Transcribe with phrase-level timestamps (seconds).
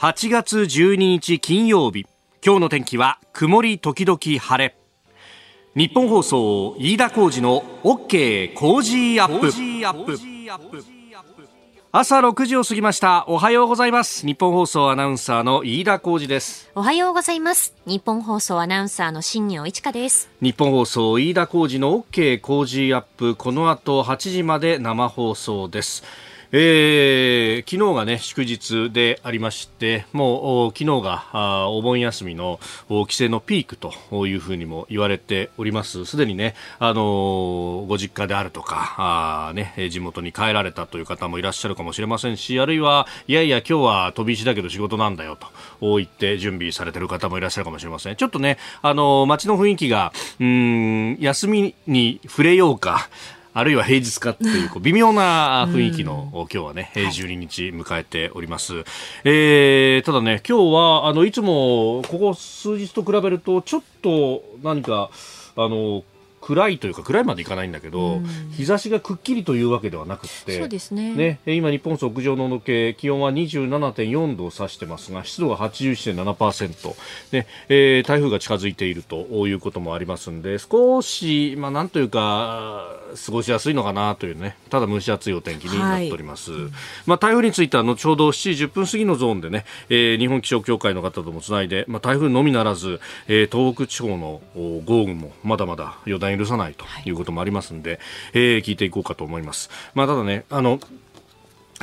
[0.00, 2.06] 8月12日金曜日
[2.42, 4.74] 今日の天気は曇り時々晴れ。
[5.76, 10.16] 日本放送飯田浩二の OK 工事アップ。
[11.92, 13.26] 朝6時を過ぎました。
[13.28, 14.24] おはようございます。
[14.24, 16.70] 日本放送アナウンサーの飯田浩二です。
[16.74, 17.74] おはようございます。
[17.84, 20.30] 日本放送アナウンサーの新業一華です。
[20.40, 23.36] 日本放送飯田浩二の OK 工事アップ。
[23.36, 26.04] この後8時まで生放送です
[26.52, 32.58] えー、昨日がね祝日でありましてもう昨日がお盆休みの
[33.08, 33.92] 帰省のピークと
[34.26, 36.04] いうふうにも言われております。
[36.06, 45.38] すでにね、あのー、ご実家であるとか、ね、地元に帰られたという方もいらっしゃるかもしれませんしあるいはいやいや今日は飛び石だけど仕事なんだよ
[45.80, 48.16] と言って準備されている方もいらっしゃるかもしれません。
[48.16, 53.08] ちょっとね、あのー、街の雰囲気がうん休みに触れようか
[53.52, 58.84] あるいは平日かっていうこう微妙な雰囲気の、今日はね、12日迎えております。
[59.24, 65.10] えー、ただね、今日は、あの、いつも、ここ数日と比べると、ちょっと何か、
[65.56, 66.04] あの、
[66.40, 71.14] 暗いというか暗いまでいかないんだけど、うん、日差しがくっきりというわけではなくてそうですね。
[71.14, 71.40] ね。
[71.46, 76.94] 今、日本屋上の温度計気温は27.4度を指してますが湿度が81.7%
[77.30, 82.86] で、えー、台風が近づいているということもありますんで少し、まあ、なんというか
[83.26, 84.56] 過ごしやすいのかなというね。
[84.70, 86.70] ただ蒸し暑いお天気になっております、はい、
[87.06, 97.10] まあ、台風については後ほど7時10分過ぎのゾーンでね、えー、日本気象協会の方ともつないで、まあ、台風のみならず、えー、東北地方の豪雨もまだまだ予断許さないとい。
[97.10, 98.00] うこともありますので、はい、
[98.34, 99.70] えー、聞いていこうかと思います。
[99.94, 100.80] まあ、ただねあの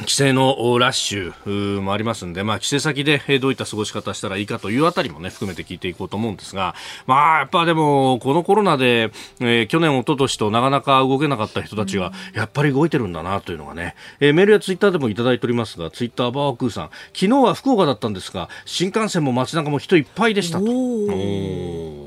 [0.06, 6.76] 帰省のラッシュもありますんで、まあ、帰省先でどういった過ごし方したらいいかというあたりもね、含めて聞いていこうと思うんですが、
[7.08, 15.80] まあ、やっぱでも、このコロナで、えー、去年、一昨年となかなか動けなかった人たちが、やっぱり動いてるんだなというのがね、えー、メールやツイッターでもいただいております。
[15.80, 22.07] が、ツイッターバークーさん、昨日は福岡だったんですが、新幹線も街中も人いっぱいでしたと。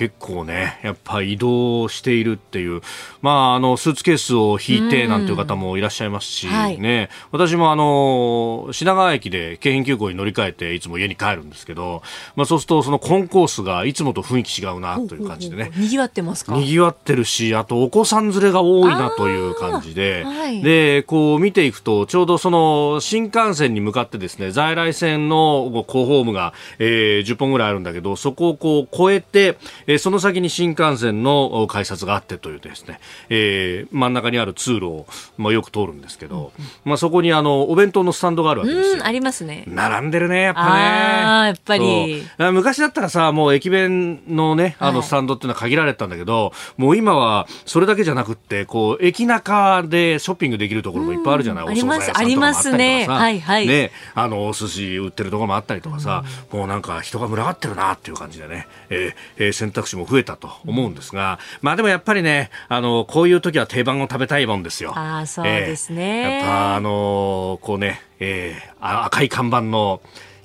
[0.00, 2.80] 結構ね、やっぱ移動しているっていう、
[3.20, 12.02] まあ、あの、スーツケースを引いてなんていう方もいらっしゃいますし、はい、ね、私もあの、品川駅で京浜急行に乗り換えていつも家に帰るんですけど、
[12.34, 15.70] まあそうするとそのコンコースがいつもと雰囲気違うなという感じでね。
[15.76, 29.58] 賑わってますか賑わってるし、あとお子さん連れが多いなという感じで、はい、で、こう見ていくと、ちょうどその新幹線に向かってですね、在来線の広ホームが、えー、10本ぐらいあるんだけど、そこをこう越えて、
[29.90, 35.06] えー、その先に新幹線の改札があってというですね、えー、真ん中にある通路を、
[35.36, 39.04] まあ、よく通るんですけど、うん、まあ、そこにあのお弁当のスタンドがあるわけですよ。
[39.04, 39.64] ありますね。
[39.66, 40.68] 並んでるね、やっぱね。
[40.70, 42.22] あやっぱり。
[42.52, 52.76] 昔だったらさ、もう駅弁のね、あのスタンドっていうのは限られてたんだけど、はい、もう今はそれだけじゃなくって、こう、駅中でショッピングできるところもいっぱいあるじゃない、お惣菜屋さんとかもありとかさ。
[52.76, 53.06] ね。
[53.08, 53.66] はいはい。
[53.66, 56.22] ね、あの、お寿司売ってるところもあったりとかさ、
[56.52, 64.92] もうなんか人が群がってるなっていう感じでね、えー、えー、選択肢も増えたと思うんですが、まあでもやっぱりね、あの、こういう時は定番を食べたいもんですよ。
[64.96, 66.02] ああ、そうですね。
[66.02, 70.00] えー、やっぱあのこうね、えー、赤い看板の、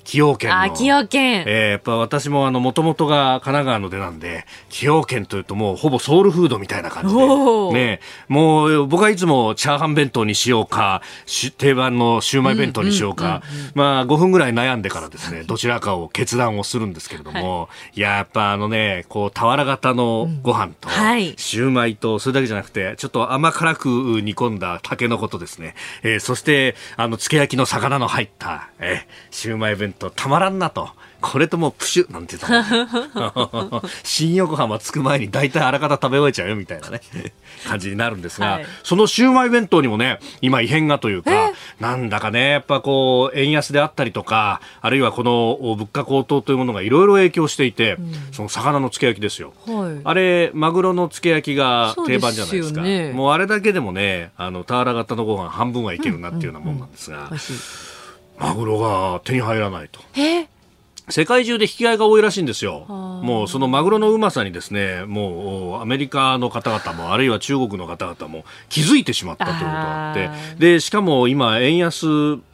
[0.06, 0.62] 崎陽軒の。
[0.62, 1.44] あ、崎陽軒。
[1.46, 7.26] えー、やっぱ私もあの、もともとが神奈川の出なんで、崎陽軒というともうほぼソウルフードみたいな感じで。
[7.72, 11.02] ね、もう僕はいつもチャーハン弁当にしようか、
[11.58, 13.42] 定番のシウマイ弁当にしようか、
[13.74, 25.74] まあ5分ぐらい悩んでからですね、どちらかを決断をするんですけれども、はい、いや、やっぱあのね、こう、俵型のご飯と、はい、シウマイと、それだけじゃなくて、ちょっと甘辛く煮込んだタケノコとですね、
[26.04, 30.90] えー、そして、あの、つけ焼きの魚の入った、えー、シウマイ弁当たまらんなと。
[31.20, 37.00] これともプシュなんて言った 新横浜着く前に大体あらかた食べ終えちゃうよみたいなね
[37.66, 57.16] 感じになるんですが、はい、そのシウマイ弁当にもね今異変がというかなんだかねやっぱこう円安であったりとかあるいはこの物価高騰というものがいろいろ影響していて、うん、その魚のつけ焼きですよ、はい、あれマグロのつけ焼きが定番じゃないですか、ね、もうあれだけでもねあの俵型のご飯半分はいけるなっていうようなもんなんですが。
[57.16, 57.24] うん。
[57.24, 57.40] うんうん
[58.38, 60.00] マグロが手に入らないと。
[60.16, 60.48] え？
[61.08, 62.84] 世界中で引き合いが多いらしいんですよ。
[62.88, 72.06] もうそのマグロのうまさにですね、もうアメリカの方々もあるいは中国の方々も気づいてしまったということがあって、で、しかも今円安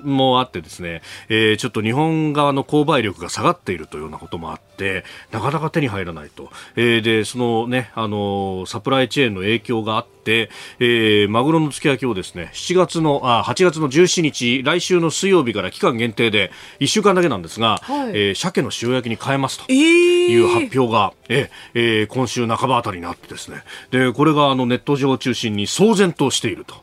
[0.02, 1.00] もあってですね、
[1.30, 6.50] えー、ちょっと日本側の購買力が下がっているというようなこともあって、なかなか手に入らないと。
[6.76, 26.74] えー、で、そのね、あの、サプライチェーンの影響があって、えー、マグロの付け焼きをですね、7月の、あ、8月の17日、来週の水曜日から期間限定で1週間だけなんですが、はい、えー鮭の塩焼きに変えますという発表が、えー、えー、今週半ばあたりになってですねでこれがあのネット上を中心に騒然としていると。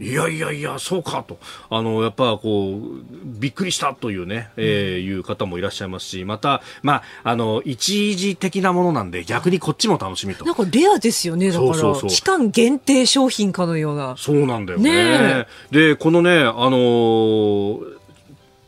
[0.00, 1.38] いやいやいや、そうかと、
[1.70, 2.80] あのやっぱこう
[3.24, 10.44] びっくりしたというね、えー、いう方もいらっしゃいますし、また、まあ、あの一時的なものなんで、逆にこっちも楽しみと。
[10.44, 14.16] なんかレアですよね、だから、そう期間限定商品かのような。
[14.18, 14.92] そうなんだよね。
[15.18, 18.01] ねで、このね、あのー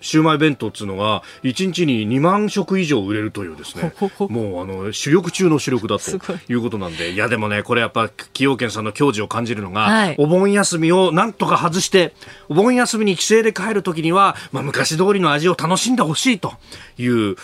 [0.05, 3.93] シウマイ弁当っていうのが1日に2万食以上売れるというですね。
[4.29, 6.11] もうあの主力中の主力だと
[6.49, 6.55] い。
[6.55, 7.11] うことなんで。
[7.11, 12.15] いやでもねこれやっぱ崎陽軒さんの矜持を感じるのが、はい、お盆休みをなんとか外して
[12.49, 16.53] お盆休みに帰省で帰る時には、まあ、昔通りの味を楽しんでほしいと
[16.99, 17.37] いう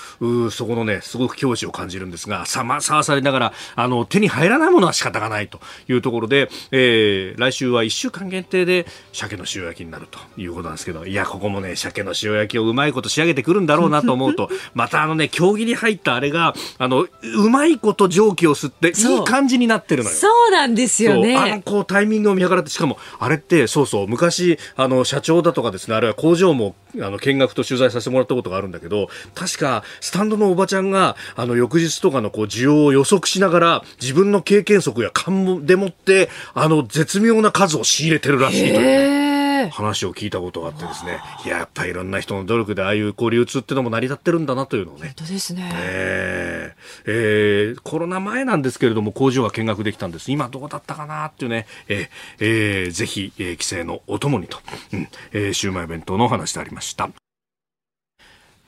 [0.50, 20.16] そこのねすごく矜持を感じるんですがさまさわされながらあの手に入らないものは仕方がないというところで、えー、来週は1週間限定で鮭の塩焼きになるということなんですけどいやここもね鮭の塩焼きをうまいこと仕上げてくるんだろうなと思うと、 またあのね、競技に入ったあれが、あの、うまいこと蒸気を吸って、いい感じになってるのよ。
[20.16, 21.36] そうなんですよね。
[21.36, 39.39] あの、こう、タイミングを見計らって、しかも、あれって、そうそう、昔、あの、社長だとかですね、あるいは工場も、あの、見学と取材させてもらったことがあるんだけど、確か、スタンドのおばちゃんが、あの、翌日とかのこう、需要を予測しながら、自分の経験則や勘でもって、あの、絶妙な数を仕入れてるらしいというね。
[39.68, 45.14] 話を聞いたことがあってですね、いや、やっぱりいろんな人の努力でああいうこう流通っていうのも成り立ってるんだなというのをね。
[45.16, 45.70] 本当ですね。
[45.74, 50.30] えー、えー、コロナ前なんですけれども工場は見学できたんです。
[50.32, 52.08] 今どうだったかなっていうね、えー、
[52.40, 54.58] えー、ぜひ、えー、規制のお供にと、
[54.92, 57.10] うん、えー、シウマイ弁当のお話でありました。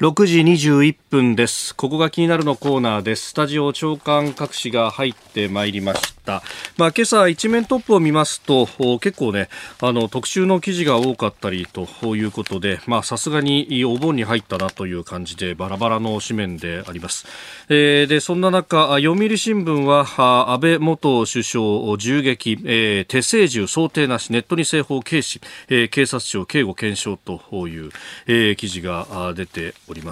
[0.03, 1.77] 6時21分です。
[1.77, 3.29] ここが気になるのコーナーです。
[3.29, 6.43] スタジオ長官各紙が入ってまいりました。
[6.77, 8.67] まあ、今朝一面トップを見ますと、
[8.99, 9.49] 結構ね、
[9.81, 17.25] あの、特集の記事が多かったりということで、まあ、さすがにお盆に入ったなという感じで、バラバラの紙面であります。
[17.69, 27.91] えー、で、そんな中、読売新聞は、安倍元首相銃撃、えー、手製銃想定なし、ネットに製法軽視、えー、警察庁警護検証という、
[28.27, 29.92] えー、記事が出ております。
[29.93, 30.03] おり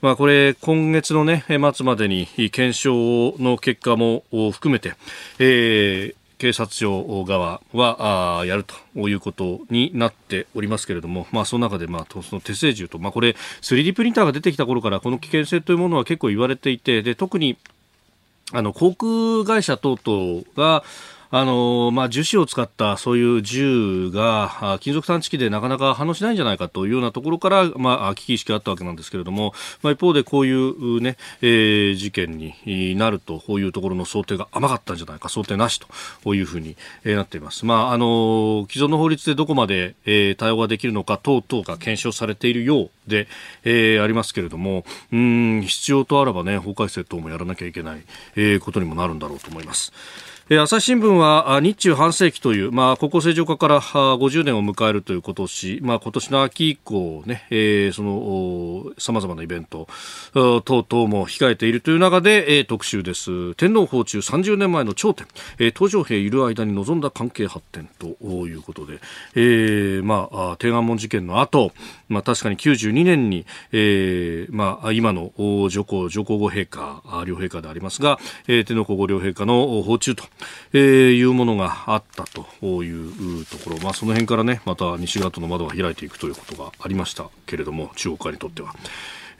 [0.00, 4.22] まあ、これ、今月のね、末までに検証の結果も
[4.52, 4.94] 含めて、
[5.38, 13.30] えー、警察庁側はあやるということになっておりますけれども、まあ、その中で、まあ、その手製銃と、まあ、これ
[13.60, 17.58] 3D プリンターが出てきた頃からこの危険性というものは結構言われていてで特に
[18.52, 20.84] あの航空会社等々が
[21.30, 29.52] あのまあ、樹脂を使ったそういう銃が金属探知機でなかなか反応しないんじゃないかというようなところから、まあ、危機意識があったわけなんですけれども、
[29.82, 35.78] まあ、一方でこういうね、えー、事件になるとこういうところの想定が甘かったんじゃないか想定なし
[36.24, 37.66] というふうに、なっています。
[37.66, 39.94] まあ、あの既存の法律でどこまで、
[40.38, 43.28] 対応ができるのか等々が検証されているようで、
[43.64, 49.92] えー、ありますけれどもうん必要とあらばね法改正等もやらなきゃいけない、ことにもなるんだろうと思います。
[50.50, 59.88] 朝日新聞は日中半世紀という、まあ、国交正常化から50年を迎えるという今年、まあ、今年の秋以降ね、えー、その様々なイベント
[60.32, 63.54] 等々も控えているという中で、えー、特集です。
[63.56, 65.26] 天皇訪中30年前の頂点、
[65.58, 68.06] えー、東条兵いる間に臨んだ関係発展と
[68.46, 69.00] いうことで、
[69.34, 71.72] えー、まあ天安門事件の後、
[72.08, 75.30] まあ、確かに92年に、えーまあ、今の
[75.68, 80.24] 上皇上皇后陛下両陛下でありますが、えー、天皇皇后両陛下の訪中と。
[80.72, 88.74] えー、いうものがあったというところ、まあ、その辺からねまた西側との窓が開いていくということがありましたけれども中国側にとっては。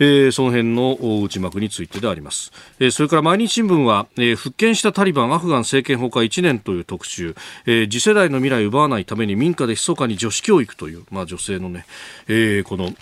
[0.01, 2.53] えー、その辺の内幕についてであります。
[2.79, 7.35] えー、それから毎日新聞は、えー、復権したタリバンアフガン政権崩壊1年という特集、
[7.67, 11.85] えー、次世代の未来を奪わないために民家で密かに女子教育という、まあ、女性のね、
[12.29, 12.93] えー、この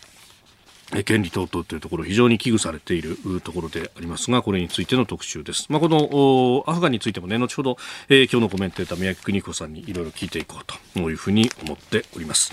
[1.05, 7.76] 権利等々というところ非常に危惧されているところでありますがこれについての特集です、まあ、このアフガンについてもね後ほど、
[8.09, 10.64] えー、今日のコメンテーター宮城邦子さんにいろいろ聞いていこう
[10.95, 12.52] というふうに思っております。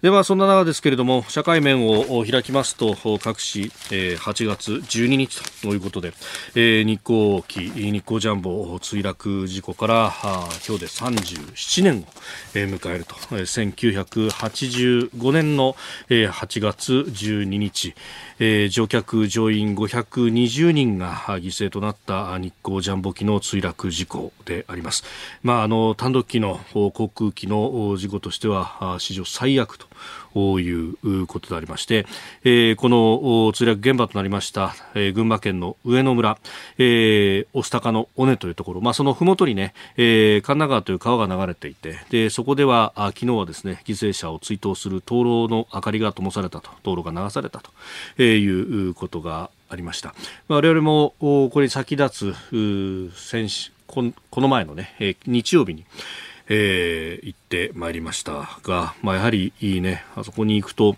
[0.00, 6.12] ではそんな中ですけれども社会面を開きますと各紙、えー、8月12日ということで、
[6.54, 10.12] えー、日光機日光ジャンボ墜落事故から
[10.68, 12.04] 今日で37年を、
[12.54, 15.74] 迎えると、えー、1985年の、
[16.08, 17.96] えー、8月12日、
[18.38, 25.02] えー、乗客乗員520人が犠牲となった日光ジャンボ機の墜落事故であります。
[25.42, 29.87] まああの単独機の航空機の事故としては史上最悪と
[30.34, 32.06] いうことでありまして、
[32.44, 32.96] えー、この
[33.52, 36.38] 墜落現場となりました、えー、群馬県の上野村、
[36.78, 47.60] えー、御巣鷹の尾根というところ、まあ、その麓にね、えー、神奈川という川が流れていてでそこではあ昨日はですね犠牲者を追悼する灯籠の明かりが灯されたと灯籠が流された
[48.16, 50.14] ということがありました。
[50.48, 55.86] 我々もこれ先立つ先この前のね、日曜日に
[56.48, 60.96] えー、行ってまいりましたが、まあ、やはりいいね、あそこに行くと、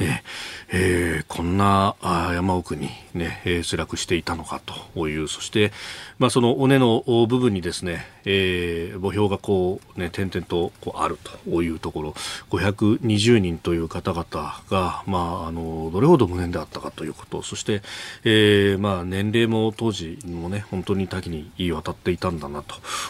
[0.00, 0.22] え
[0.68, 4.60] えー、こんな山奥にね、えー、墜落していたのか
[4.94, 5.72] という、そして、
[6.18, 12.14] まあ、その尾根の部分にですね、えー、墓標がこう、ね、点々とこうあるというところ、
[12.50, 14.24] 520人という方々
[14.68, 17.82] が、まあ、あの、どれほど無念であったかということ、そして、
[18.24, 22.64] えー、まあ、年齢も当時もね、本当に多岐に渡っていたんだな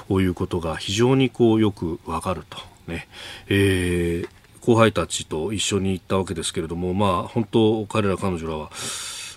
[0.09, 2.59] ということが非常にこうよくわかると。
[2.87, 3.09] ね、
[3.49, 4.29] えー、
[4.67, 8.71] 後輩たちと一緒に行ったわけですけれども、まあ、本当、彼ら彼女らは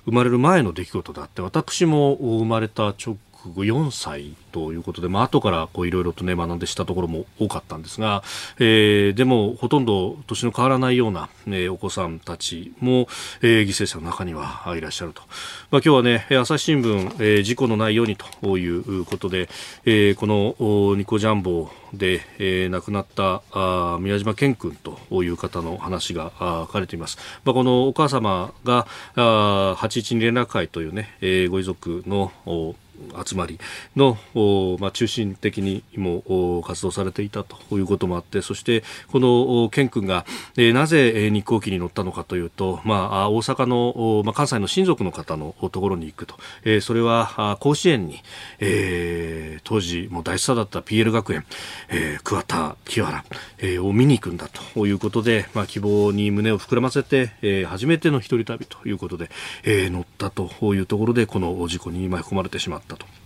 [0.05, 3.15] 生まれる前の出来事であって私も生まれた直
[3.45, 8.23] 4歳ということで、まあ後からいろいろとね学んでしたところも多かったんですが、
[8.59, 13.07] えー、でもほとんど年の変わらないような、ね、お子さんたちも、
[13.41, 15.21] えー、犠牲者の中にはいらっしゃると、
[15.71, 19.49] まあ、今日はね朝日新聞、えー、事故のないようにということで、
[19.85, 32.31] えー、このニコジャンボで、えー、亡くなったあ宮島健君という方の話が書かれています、まあ、このお母様があ812連絡会というね、えー、ご遺族の
[33.25, 33.59] 集まり
[33.95, 34.17] の、
[34.79, 40.25] まあ、中心的にも活動されていたということもあってそしてこの健君が、
[40.57, 48.21] えー、なぜ日航機に乗ったのかというと、まあ、大阪の、まあ、関西の親族の方のところに行くと、えー、それは甲子園に、
[48.59, 51.45] えー、当時もう大スターだった PL 学園、
[51.89, 53.23] えー、桑田清原、
[53.59, 59.29] えー、を見に行くんだということで、まあ、希望に胸を膨らませて、えー、初めての一人旅ということで、
[59.63, 62.88] えー、乗ったというところでこの事故に巻き込まれてしまった。
[62.95, 63.18] と。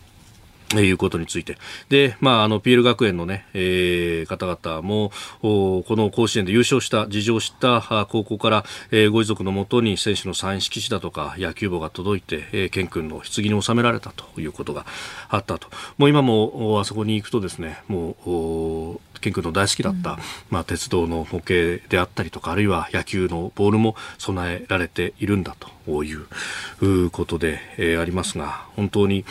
[0.81, 1.57] いうことについて。
[1.89, 5.11] で、まあ、あの、ピール学園のね、えー、方々も、
[5.41, 14.85] この甲子園で優勝した、事情を知った高校から、えー、ご遺族のもとに選手のサイン色紙だとか、野球帽が届いて、えー、ケン君の棺に収められたということが
[15.29, 15.67] あったと。
[15.97, 20.17] もう今も、あそこに行くとですね、もう、ケン君の大好きだった、うん、
[20.49, 29.25] まあ、鉄道の模型であったりとか、あるいは野球のボールも備えられているんだということで、えー、ありますが、本当に、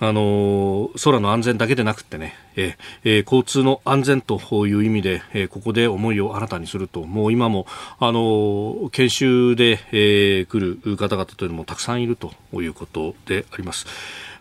[0.00, 7.66] あの空の安全だけでなくてね、えー、交通の安全という意味で、えー、ここで思いを新たにすると、もう今も、
[7.98, 13.86] あの研修で、えー、来る方々というのもたくさんいるということであります。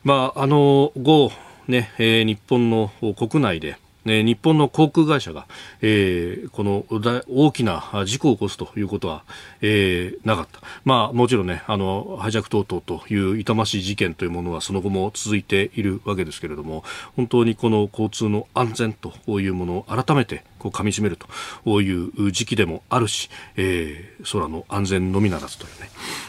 [0.04, 1.32] まあ、あの、後、
[1.68, 5.48] ね、えー、日本の国内で、ね、日本の航空会社が、
[5.82, 6.86] えー、この
[7.30, 9.24] 大きな事故を起こすということは、
[9.62, 10.60] えー、なかった。
[10.84, 16.84] まあ、もちろんね、あの、ハイジャック等々という痛ましい事件というものはその後も続いているわけですけれども、
[17.16, 25.68] 本当にこの交通の安全というものを改めてこう噛み締めるという時期でもあるし、えー、空の安全のみならずとい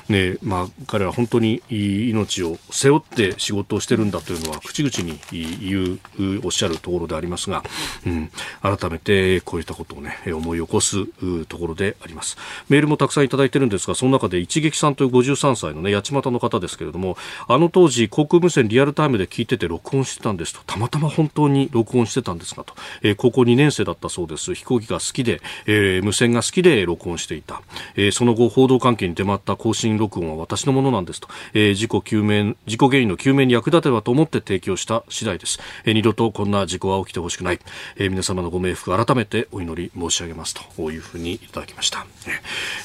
[0.09, 5.21] うね、ねまあ、彼は本当に命を背負って仕事をしてるんだというのは口々に
[5.61, 7.63] 言う、おっしゃるところでありますが、
[8.07, 11.07] うん、改めてこういったことをね、思い起こす
[11.47, 12.37] ところであります。
[12.69, 24.55] メールもたくさんいただいてるんですが、その中で一撃さんという53歳のね、八街の方ですけれども、あの当時、航空無線リアルタイムで聞いてて録音してたんですと、たまたま本当に録音してたんですがと、えー、高校2年生だったそうです。
[24.55, 27.63] 飛行機が好きで、えー、無線が好きで録音していた。
[27.97, 35.59] えー、その後、報道関係に出回った更新録音は私のものなんですと、えー、事故救命、事故原因の究明に役立てばと思って提供した次第です。
[35.85, 37.61] えー、二度とこんな事故は起きてほしくない。
[37.97, 42.07] えー、皆様のご冥福改めてお祈り申し上げますというふうにいただきました。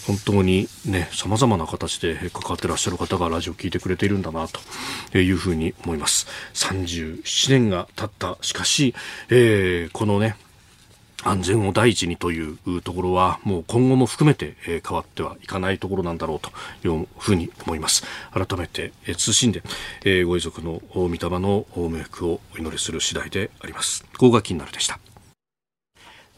[0.06, 4.48] 本当にね、様々な形で関わってらっしゃる方がラジオを聞いてくれているんだな
[5.12, 6.28] というふうに思います。
[6.54, 8.38] 37年が経った。
[8.42, 8.94] しかし、
[9.30, 10.36] えー、このね、
[11.24, 16.50] 安全を第一にというところはもう今後も含めて変わってはいかないところなんだろうと
[16.88, 18.04] いうふうに思います。
[18.32, 24.06] 改めて通信でご遺族の御霊の冥福をお祈りする次第であります。
[24.18, 25.00] 高賀金なるでした。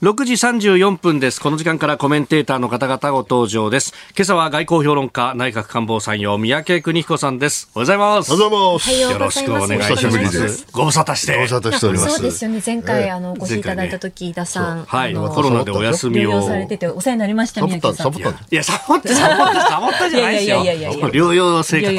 [0.01, 1.39] 6時34分です。
[1.39, 3.93] この時間からコメンテーターの方々ご登場です。
[4.17, 7.69] 今朝は外交評論家、内閣官房参与、三宅邦彦さんです。
[7.75, 8.33] おはようございます。
[8.33, 9.11] おはようございます。
[9.11, 9.93] よろしくお願いします。
[9.93, 10.67] お久しぶりです。
[10.71, 11.35] ご無沙汰して。
[11.35, 12.15] ご無沙汰しております。
[12.15, 12.63] そうですよね。
[12.65, 14.85] 前回、あの、お越しいただいた時、田さん。
[14.85, 15.13] はい。
[15.13, 16.41] コロナでお休みを。
[16.47, 18.13] されてて、お世話になりました、三宅さん。
[18.15, 20.63] いや、サボって、サボって、サボったじゃないですよ。
[20.63, 21.95] いやいやいや療養生活。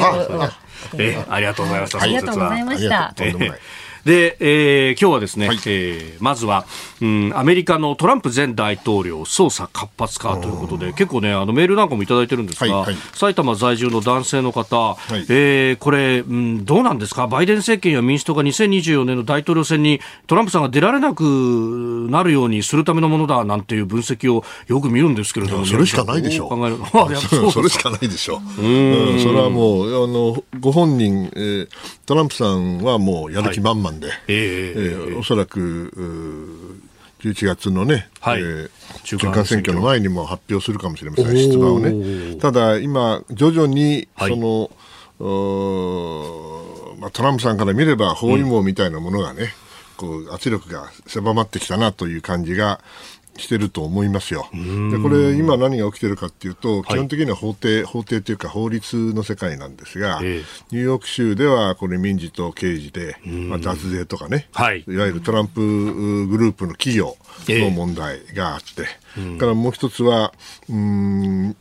[0.97, 2.01] え、ありがとうございました。
[2.01, 3.13] ありがとうございました。
[4.05, 6.65] で、えー、今日はですね、はい、えー、まずは、
[7.01, 26.49] うん、アメリカのトランプ前大統領捜査活発化ということで、結構ね、あのメールなんかもいただいてるんですが、はいはい、埼玉在住の男性の方、はい、えー、これ、うん、どうなんですか、バイデン政権や民主党が2024年の大統領選にトランプさんが出られなくなるようにするためのものだなんていう分析をよく見るんですけれども、それしかないでしょう。
[26.49, 26.77] 考える？
[27.51, 28.61] それしかないでしょう。
[28.61, 31.67] うん、それはもう、あの、ご本人、えー、
[32.05, 36.81] トランプさんはもうやる気満々、で、えー、えー、おそらく
[37.19, 38.69] 11月のね、はい、えー、
[39.03, 39.73] 中間選挙。
[39.73, 42.35] の前にも発表するかもしれません、出馬をね。
[42.37, 44.67] ただ、今、徐々に、その、は
[46.97, 49.53] い、まあ、トランプさんから見れば包囲網みたいなものがね、
[50.01, 52.81] うん、こう圧力が狭まってきたなという感じが
[53.37, 54.47] してると思いますよ。
[54.51, 68.87] でこれ今何が起きてるかっていうと、基本的には法廷、法廷というか法律の世界なんですが、えニューヨーク州ではこれ民事と刑事で、まあ、脱税とかね、はい、いわゆるトランプグループの企業の問題があって、
[69.17, 70.33] えからもう一つは、
[70.69, 71.55] うん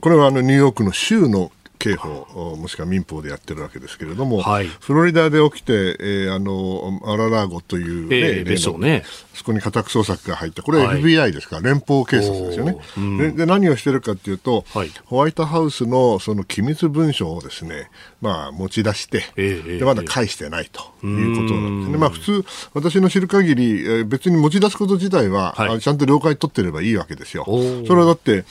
[0.00, 9.04] これはあのニューヨークの州の刑法もしくは民法でやってるわけですけれども、はい、フロリダで起きて、えー、あのアララーゴという、ねえー、ね。
[9.34, 11.56] そこに家宅捜索が入って、これ FBI ですか？
[11.56, 17.90] ら、連邦警察ですよね、うん、でで何をしてるかというと、はい、ホワイトハウスのその機密文書をですね、
[18.22, 21.98] まあ、持ち出して、えー、でまだ返してないということなんですね。
[21.98, 27.44] まあ、普通、私の知る限り、えー、別に持ち出すこと自体は、はい、ちゃんと了解取ってればいいわけですよ。
[27.44, 28.44] それはだって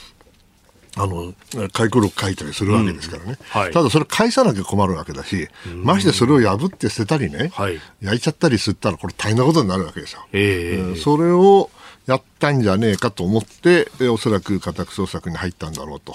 [0.96, 1.34] あの、
[1.72, 3.38] 回顧録書いたりするわけですからね。
[3.54, 3.60] うん。
[3.60, 5.48] はい、ただそれ返さなきゃ困るわけだし、
[5.84, 10.26] ましてそれを破って捨てたりね、はい、焼いちゃったりすったらこれ大変なことになるわけですよ。
[10.32, 11.70] えー、それを
[12.06, 16.14] やったんじゃねえかと思って、おそらく家宅捜索に入ったんだろうと。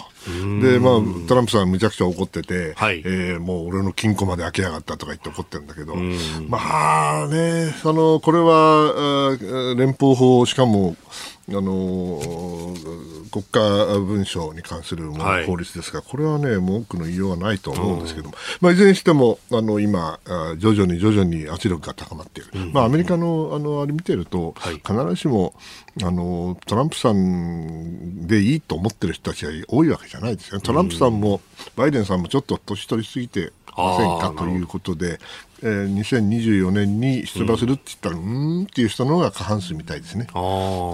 [0.62, 5.96] で、まあ、トランプさんはむちゃくちゃ怒ってて、はい、えー、もう俺の金庫まで開けやがったとか言って怒ってるんだけど、
[6.48, 9.38] まあね、その、これは、
[9.76, 10.96] 連邦法、しかも、
[11.50, 12.20] あの
[13.32, 13.60] 国家
[14.00, 20.20] 文書に関する法律ですが、はい、これはね、文句の言いようはないと思うんですけども、まあ、いずれにしても、あの今、
[20.58, 25.54] 徐々に徐々に圧力が高まっている、うん、まあ、アメリカのあのあれ見てると、はい、必ずしも
[26.04, 31.42] あのトランプさんでいいと思ってる人たちが多いわけじゃないですよね、トランプさんも、
[31.76, 35.20] バイデンさんもちょっと年取りすぎてませんかということで、
[35.64, 40.28] えー、2024年に出馬するって言ったら、うん、うんっていう人の方が過半数みたいですね。
[40.34, 40.40] あ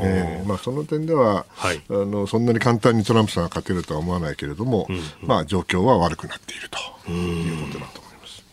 [0.04, 8.44] えー、まあ、その点では、はい、あのそんなに簡単にトランプさんが勝てるとは思わないけれども、うんうん、まあ、状況は悪くなっているということだと思います。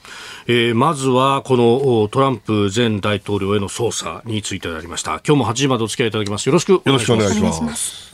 [0.47, 5.21] えー、まずはこのトランプ前大統領への捜査についてでありました。
[5.27, 6.47] 今日も8時までお付き合いいただきます。
[6.47, 8.14] よろしくお願いします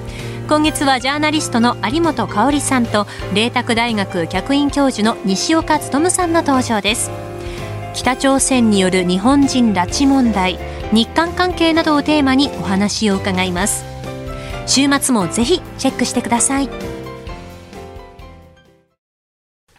[0.51, 7.09] 今月はジャーナリストの有本香里さんと麗澤大学客員教授の西岡力さんの登場です。
[7.93, 10.59] 北朝鮮による日本人拉致問題
[10.91, 13.85] 日韓関係などをテーマにお話を伺います。
[14.67, 16.90] 週末もぜひチェックしてください。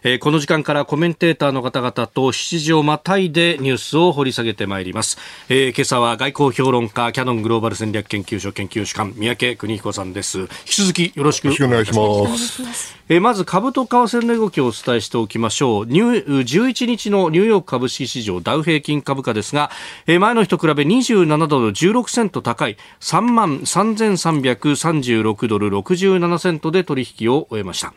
[0.03, 5.17] えー、この時間からコメンテーターの方々と7時をまたいでニュースを掘り下げてまいります、
[5.49, 10.39] えー、今朝は外交評論家キャノングローバル戦略研究所研究主幹三宅邦彦さんです。
[10.39, 12.37] 引き続きよろしくお願いしま
[12.73, 12.95] す。
[13.09, 15.85] えー、まず株と為替の動きをお伝えしておきましょう。
[15.85, 19.71] ニュ11日のニューヨーク株式市場ダウ平均株価ですが、
[20.07, 27.93] えー、前の日と比べ27ドル16セント高い3万3336ドル67セントで取引を終えました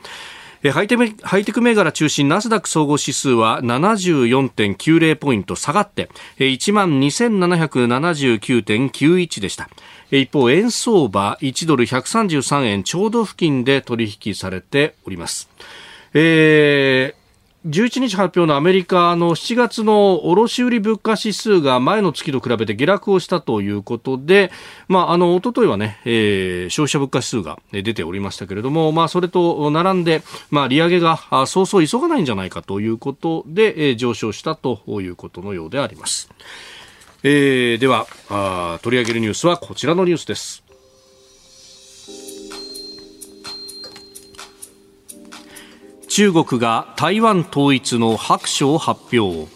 [0.70, 9.68] ハイテハイテク銘柄中心ナスダック総合指数は74.90ポイント下がって1万2779.91でした。
[10.10, 15.50] 一方円相場1ドル133円ちょうど付近で取引されております、
[16.14, 17.25] えー
[17.66, 24.52] 11日発表のアメリカの7月の卸売物価指数が前の月と比べて下落をしたということで、
[24.86, 36.30] まあ、あの、一昨日はね、えー、消費者物価指数が出ておりましたけれども、まあ、それと並んで、まあ、利上げがそうそう急がないんじゃないかということで、えー、上昇したということのようであります。
[37.24, 40.65] えー、ではあ、取り上げるニュースはこちらのニュースです。
[46.16, 49.55] 中国が台湾統一の白書を発表。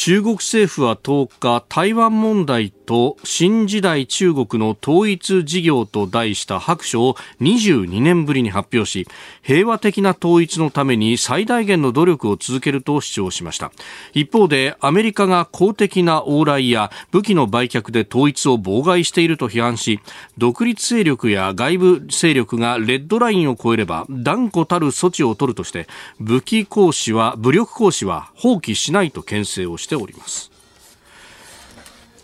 [0.00, 9.08] 中国政府は10日台湾問題と新時代中国の統一事業と題した白書を22年ぶりに発表し
[9.42, 13.72] 平和的な統一のために最大限の努力を続けると主張しました。
[14.14, 19.98] 一方でアメリカが公的な往来や武器の売却で統一を妨害していると批判し
[20.38, 25.88] 独立勢力や外部勢力がレッドラインを越えれば断固たる措置を取るとして
[26.20, 30.50] 武器行使は武力行使は放棄しないと牽制をしております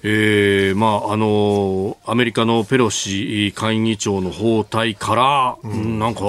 [0.07, 6.20] えー、まあ、あのアメリカのペロシ下院議長の訪台から、うん、なんか、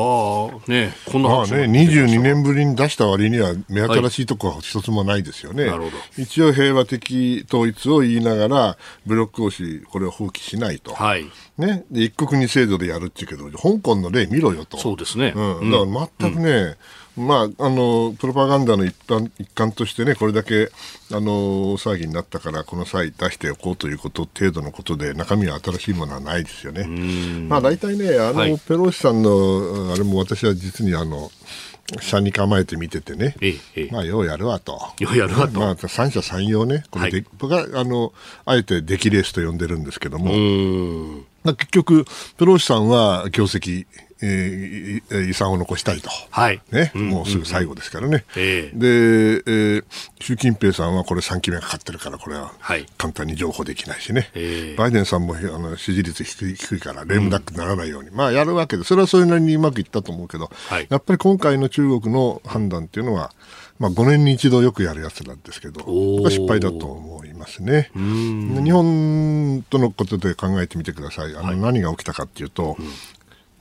[0.70, 5.66] ね、こんなまあね、22年ぶりに出した割には目新しいところは一つもないですよね。
[5.66, 5.78] は
[6.18, 10.96] い、一応平和的統一を言いながら、ブロック押し、これを放棄しないと。
[10.96, 11.26] はい。
[11.58, 14.78] ね、で一国二制度でやるっていうけど、香港の例見ろよと。
[14.78, 15.34] そうですね。
[15.36, 16.76] うん、だから全くね、うん
[17.18, 20.70] まあ、あのプロパガンダの一環一環としてね、これだけ
[21.12, 26.86] あの大騒ぎになったから、この際出しておこうということ程度のことで、中身は新しいものはないですよね。
[27.48, 31.32] まあ、大体ね、あの、はい、ペロシさんのあれも私は実にあの、
[32.02, 34.80] 車に構えて見ててね、ええ、まあ、ようやるわと。
[35.00, 35.60] ようやるわと。
[35.60, 38.12] まあ、三者三様ね、これで、はい、僕は、あの、
[38.46, 40.32] あえて出来レースと呼んでるんですけども、
[41.54, 42.06] 結局、
[42.38, 43.86] ペロシさんは業績、
[44.22, 46.62] えー、遺産を残したいと、はい。
[46.72, 49.84] ね、うん、もうすぐ最後ですからね、うんうん、で、えー、
[50.22, 52.54] 習近平さんはこれ3期目かかってるから、これは
[52.98, 63.32] 簡単に譲歩できないしね、はい、バイデンさんもあの支持率低い低いから、レームダックにならないように、うん、まあやるわけで、それはそれなりにうまくいったと思うけど、はい、やっぱり今回の中国の判断っていうのは、
[63.78, 65.82] まあ、5年に一度よくやるやつなんですけど、
[66.30, 67.92] 失敗だと思いますね。
[67.94, 71.36] 日本とのことで考えてみてください。
[71.36, 72.78] あの、何が起きたかっていうと、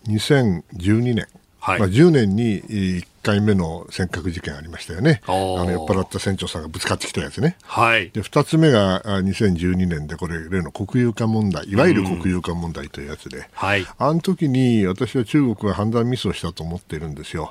[0.08, 1.26] 2012年、
[1.58, 17.50] はい、まあ、10年に1回目の尖閣事件ありましたよね、あの酔っ払った船長さんがぶつかってきたやつね、はい、で2つ目が2012年で、これ、例の国有化問題、いわゆる国有化問題というやつで、うんはい、あの時に私は中国は判断ミスをしたと思っているんですよ。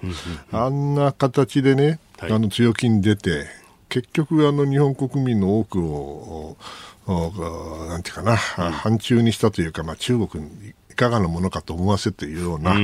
[0.51, 3.47] あんな形でね、あの強気に出て、
[3.89, 6.57] 結局、あの日本国民の多くを、
[7.07, 8.37] なんていうかな、うん、
[8.71, 12.75] 反中にしたというか、まあ、中国にいかがなものかと思わせているような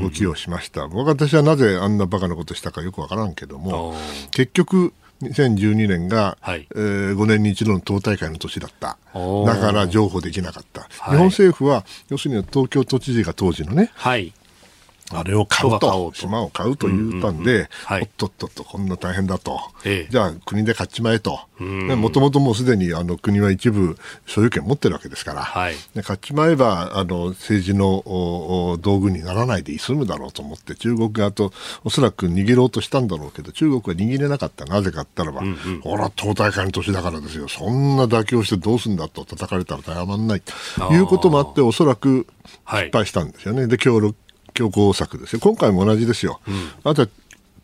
[0.00, 0.88] 動きをしました。
[0.88, 3.94] 僕私はなぜあんなバカなことしたかよくわからんけども、
[4.30, 8.96] 結局、2012年が、はい、えー、5年に一度の党大会の年だった。
[9.46, 10.88] だから譲歩できなかった。
[11.10, 14.32] 日本政府は、要するに東京都知事が当時のね、はい、
[15.12, 23.96] あれを買うと、島を買うと言ったんで、おっとっとっと、こんな大変だと、ええ、じゃあ国で買っちまえと、もともともうすでにあの国は一部
[24.26, 28.02] 所有権持ってるわけですから、はい、で買っちまえばあの政治の
[28.80, 31.52] 道具にならないで済むだろうと思って、中国側と
[31.84, 34.64] おそらく握ろうとしたんだろうけど、中国は握れなかった。
[34.64, 40.42] なぜかったらば、うんうん、ほら、党大会の年だからですよ、そんな妥協してどうすんだと叩かれたら謝らない。
[40.76, 42.26] ということもあって、おそらく
[42.66, 43.62] 失敗したんですよね。
[43.62, 44.16] はい、で協力
[44.54, 45.40] 強硬策ですよ。
[45.40, 46.40] 今回も同じですよ。
[46.46, 47.08] うん、あと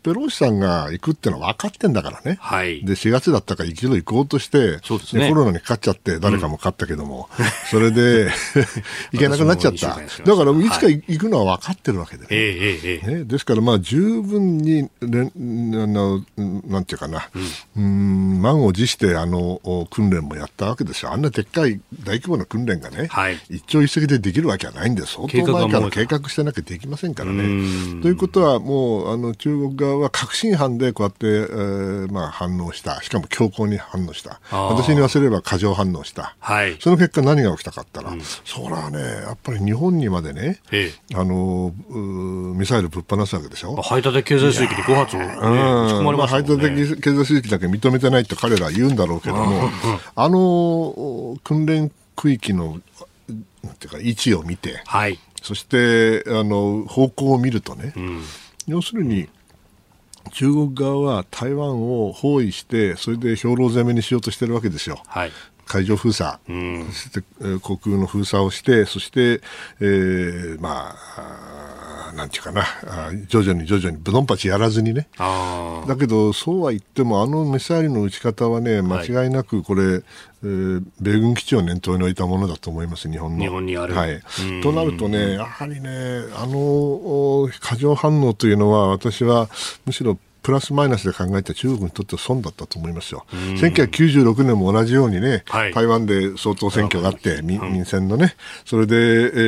[0.03, 8.29] ペロシさんが行くってのは分かってんだからね、はい、で4月だったから一度行こうとして、そうですね、コロナにかかっちゃって、誰かもかったけども、うん、それで
[9.11, 16.23] 行けなくなっちゃった、だからいつか行くのは分かってるわけで、ね、えー、ねですから、まあ、十分に、ね、あの
[16.67, 17.29] なんていうかな、
[17.75, 28.01] うん、ん満を持してあの訓練もやったわけですよ、あんなでっかい大規模な訓練がね、はい、一朝一夕でできるわけはないんで、相当前から計画してなきゃできませんからね。
[28.01, 43.75] ということは、もうあの中国側は確信犯でこうやって、えーまあ、反応した、しかも強硬に反応した、私に言わせれば過剰反応した、はい、その結果、何が起きたかったら、うん、それはね、やっぱり日本にまでね、ええ、あのミサイルぶっ放すわけでしょ？
[43.81, 49.69] 排他的経済水域に5発、ね、うんまあ、排他的経済水域だけ認めてないって彼らは言うんだろうけども、
[50.15, 52.79] あの訓練区域の
[53.63, 58.23] なんていうか位置を見て、はい、そしてあの方向を見るとね、うん、
[58.67, 59.29] 要するに
[60.31, 65.01] 中国側は台湾を包囲して、それで兵糧攻めにしようとしてるわけですよ。
[65.07, 65.31] はい。
[65.65, 67.21] 海上封鎖、うん、そして
[67.61, 69.41] 航空の封鎖をして、そして、
[69.79, 72.65] えー、まあ、なんていうかな、
[73.27, 75.07] 徐々に徐々にぶどんぱちやらずにね。
[75.87, 80.03] だけど、そうは言っても、あのミサイルの撃ち方はね、間違いなくこれ、はい、
[80.41, 83.43] えー、米軍基地を念頭に置いたものだと思います、日本の。
[83.43, 83.93] 日本にある。
[83.93, 84.21] はい。
[84.63, 85.89] となるとね、やはりね、
[86.35, 89.49] あの過剰反応というのは、私は
[89.85, 93.25] むしろプラスマイナスで考えた中国にとっては損だったと思いますよ。
[93.31, 98.97] 1996年も同じようにね、はい、台湾で総統選挙があって、民選のね、それで、え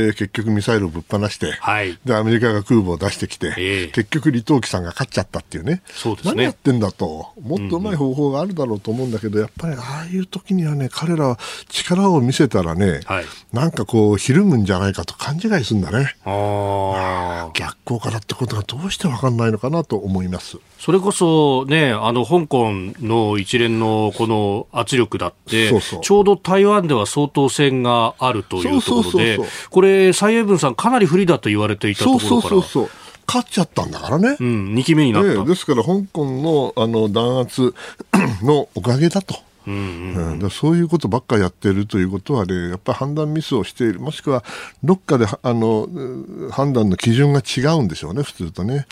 [0.09, 5.81] ー、結局ミサイルをぶっ放して、はい、で、アメリカが空母を出してきて、えー、結局李登輝さんが勝っちゃったっていうね。
[5.87, 6.33] そうですね。
[6.35, 7.29] 何やってんだと。
[7.41, 16.15] もっとうまい方法があるだろうと思うんだけど、やっぱりああいう時にはね、彼らは力を見せたらね、はい、なんかこう、ひるむんじゃないかと勘違いするんだね。
[16.25, 20.57] あ逆効果だってことがどうしてわかんないのかなと思います。
[20.81, 29.37] それこそね、あの、香港の一連のこの圧力だって、ちょうど台湾では総統選があるというところで、
[29.69, 32.31] これ、蔡英文さんかなり不利だと言われていたところから。
[32.31, 32.89] そうそうそう
[33.27, 34.35] 勝っちゃったんだからね。
[34.39, 35.45] うん、2期目になった。
[35.45, 37.75] ですから、香港のあの弾圧
[38.41, 39.35] のおかげだと。
[39.67, 44.43] うん、うん、そういうことばっかやってるということはね、やっぱり判断ミスをしている、もしくは
[44.83, 45.87] どっかであの
[46.51, 48.87] 判断の基準が違うんでしょうね、普通とね。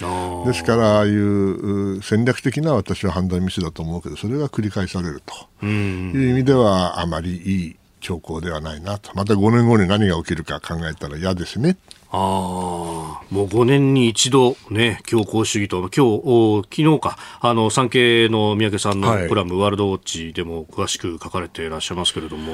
[0.45, 5.21] ですから、ああいう戦略的な私は判断ミスだと思うけど、それが繰り返される
[5.59, 9.11] という意味では、あまりいい兆候ではないなと。
[9.15, 11.77] また5年後に何が起きるか考えたら嫌ですね。
[11.88, 22.53] ああ、もう5年に一度ね、強硬主義と、今日、お昨日か、あの、産経の三宅さんのコラム、はい、ワールドウォッチでも詳しく書かれていらっしゃいますけれども。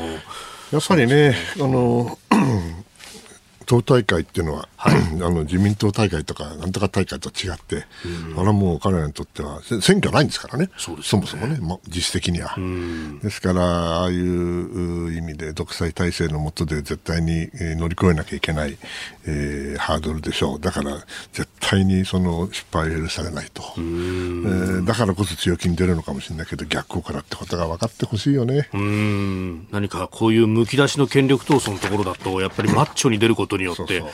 [0.71, 2.17] やっぱりね、あの、
[3.65, 7.86] 党大会っていうのは、はい、 あの自民党大会とかなんとか大会と違って、
[8.38, 12.56] あれはもう彼らにとっては選挙ないんですからね、そ、ね、もそもね、ま、実質的には。
[13.21, 13.62] ですから、
[14.01, 18.78] ああいう意味で独裁体制の下で絶対に乗り越えなきゃいけない、
[19.25, 20.60] えー、ハードルでしょう。
[20.60, 20.97] だから、
[21.34, 24.86] 絶対にその失敗を許されないと、えー。
[24.86, 28.69] だからこそ強気に出るのかもしれないけど、逆効果だってことが分かってほしいよね。
[29.71, 34.05] 何かこういうむき出しの権力闘争のところだと、やっぱりマッチョに出ることによって、そうそ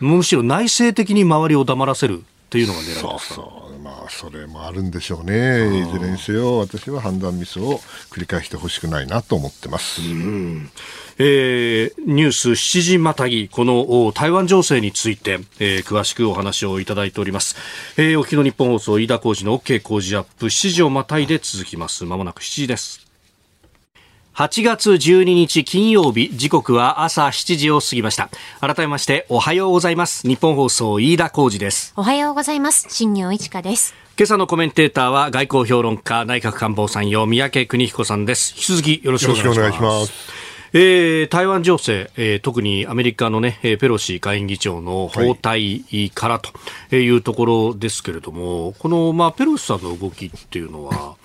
[0.00, 0.04] う。
[0.04, 3.70] むしろ内政的に周りを黙らせるというのが狙いですかそうそう。
[3.80, 5.80] まあそれもあるんでしょうね。
[5.80, 7.78] いずれにせよ私は判断ミスを
[8.10, 10.70] 繰り返してほしくないなと思ってます、うん。
[11.18, 17.56] えー、ニュース7時またぎこの台湾情勢について、えー、詳しくお話をいただいております、
[17.96, 22.04] えー、お日本放送飯田浩二の OK 工事アップ7時をまたいで続きます。
[22.04, 23.09] まもなく7時です
[24.40, 28.30] 8月12日金曜日時刻は朝7時を過ぎました。
[28.58, 30.26] 改めましておはようございます。
[30.26, 31.92] 日本放送飯田浩二です。
[31.94, 32.86] おはようございます。
[32.88, 33.94] 新業一華です。
[34.16, 38.54] 今朝のコメンテーターは外交評論家内閣官房参与三宅邦彦さんです。
[38.56, 40.12] 引き続きよろしくお願いします。
[40.72, 51.16] えー、台湾情勢、えー、特にアメリカの、ね、ペロシ下院議長の訪台からというところですけれども、はい、この、まあ、ペロシさんの動きっていうのは、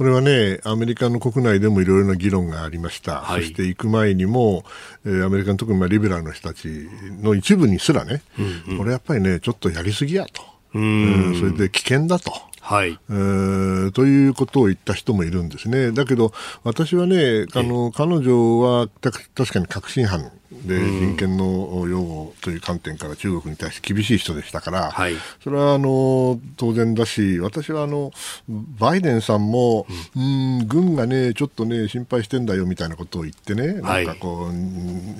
[0.00, 4.64] これはね、アメリカの国内でもいろいろな議論がありました、はい、そして行く前にも、
[5.04, 6.88] えー、アメリカの特にまあリベラルの人たち
[7.20, 11.36] の一部にすらね、うんうん、これやっぱりね、ちょっとやりすぎやと、うん。
[11.38, 12.32] それで危険だと。
[12.62, 15.92] はい、えー、ということを言った人もいるんですね。
[15.92, 16.32] だけど、
[16.64, 28.10] 私はね、あの、彼女は確かに確信犯で、人権の擁護という観点から中国に対して厳しい人でしたから、はい、それはあの当然だし、私はあの
[28.48, 29.86] バイデンさんも、
[30.16, 35.16] うん、ん、軍がね、ちょっとね、心配してんだよみたいなことを言ってね、なんかこう、うん、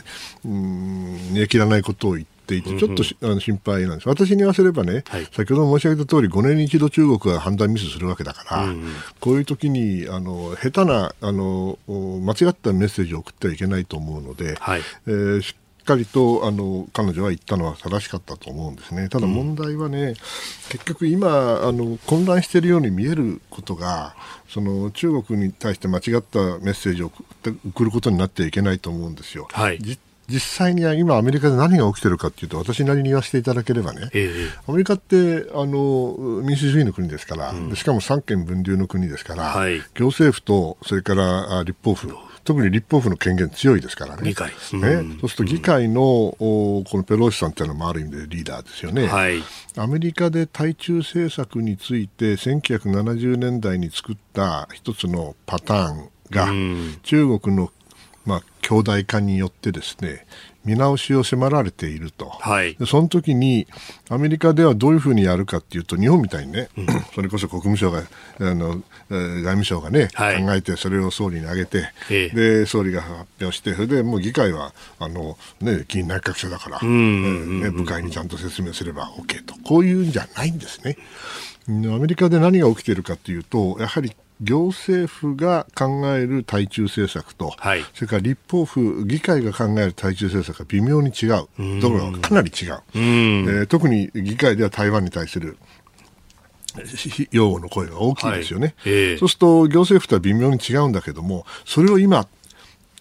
[1.33, 4.09] 煮え切らないことを言って、ていて、ちょっと、あの心配なんです。
[4.09, 8.75] 私に言わせればね、はい、先ほど申し上げた通り、5年に一度中国が判断ミスするわけだから、
[9.21, 19.09] こういう時にあに下手なあの間違ったメッセージを送ってはいけないと思うので、はい、えー、しっかりとあの彼女は言ったのは正しかったと思うんですね。
[19.09, 20.15] ただ問題はね、うん、
[20.69, 24.15] 結局今あの混乱しているように見えることが
[24.49, 27.13] その中国に対して間違ったメッセージを
[27.69, 29.49] 送ることになってはいけないと思うんですよ。
[29.51, 29.99] はい、実
[30.39, 42.15] 際に今、アメリカで何が起きてるかというと、私なりに言わせていただければね、えー、アメリカってあの民主主義の国ですから、うん、しかも三権分立の国ですから、はい、行政府とそれから立法府、
[42.45, 44.23] 特に立法府の権限強いですからね。
[44.23, 44.53] 議会。
[44.73, 46.01] うん、ねそうすると議会の、
[46.39, 49.07] このペロシさんっていうのもある意味でリーダーですよね。
[49.07, 49.43] はい、
[49.77, 57.71] アメリカで対中政策について1970年代に作った一つのパターンが、うん、中国の
[58.27, 60.27] まあ、強大化によってですね
[60.65, 63.67] 見直しを迫られていると、はい、その時に
[64.11, 68.03] アメリカではどういうふうにやるかっていうと日本みたいにね、うん、 それこそ国務省が
[68.41, 79.55] あの外務省がね、はい、考えてそれを総理に挙げて、ええ、で総理が発表してそれでもう議会はあの、ね、議員内閣者だから、ね、部会にちゃんと説明すれば OK と。
[79.65, 80.97] こういうんじゃないんですね。
[81.69, 95.59] アメリカで何が起きているかというとやはり行政府が考える対中政策と、はい、それから立法府、議会が考える対中政策が微妙に違う、どころかかなり違う、うえー、特に議会では台湾に対する
[97.31, 98.93] 擁護の声が大きいですよね、はい。
[98.93, 102.27] えー、そうすると行政府とは微妙に違うんだけども、それを今、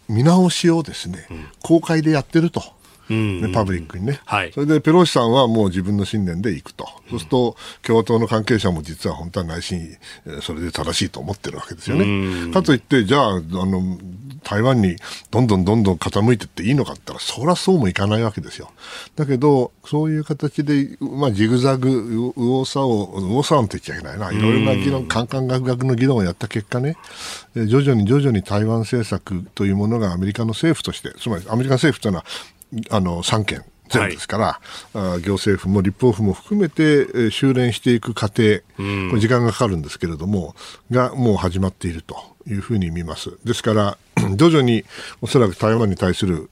[0.10, 1.28] 見直しをですね、
[1.62, 2.79] 公開でやってると。
[3.14, 9.98] ね、パブリックにね、はい、それでペロシさんはもう自分の信念で行くと、そうすると共和党の関係者も実は本当は内心、
[10.42, 12.52] それで正しいと思ってるわけですよね。
[12.54, 13.98] かといって、じゃああの、
[14.44, 14.96] 台湾に
[15.32, 18.72] どんどんどんどん傾いていっていいのかって言ったら、そりゃそうもいかないわけですよ。
[19.16, 26.96] だけど、そういう形で、まあ、ジグザグ、右往左往、右往左往って言っちゃいけないな、いろいろな議論、カンカンガクガクの議論をやった結果ね、
[27.56, 32.26] 徐々に徐々に台湾政策というものがアメリカの政府として、つまりアメリカ政府というのは、
[32.90, 34.38] あの3件全部ですか
[34.94, 38.60] ら、はい、行政府も立法府も含めて、えー、修練していく過程、
[39.10, 40.56] これ時間がかかるんですけれども、
[40.92, 42.16] がもう始まっていると
[42.48, 43.38] いうふうに見ます。
[43.44, 43.98] ですから、
[44.36, 44.86] 徐々に
[45.22, 46.50] おそらく台湾に対する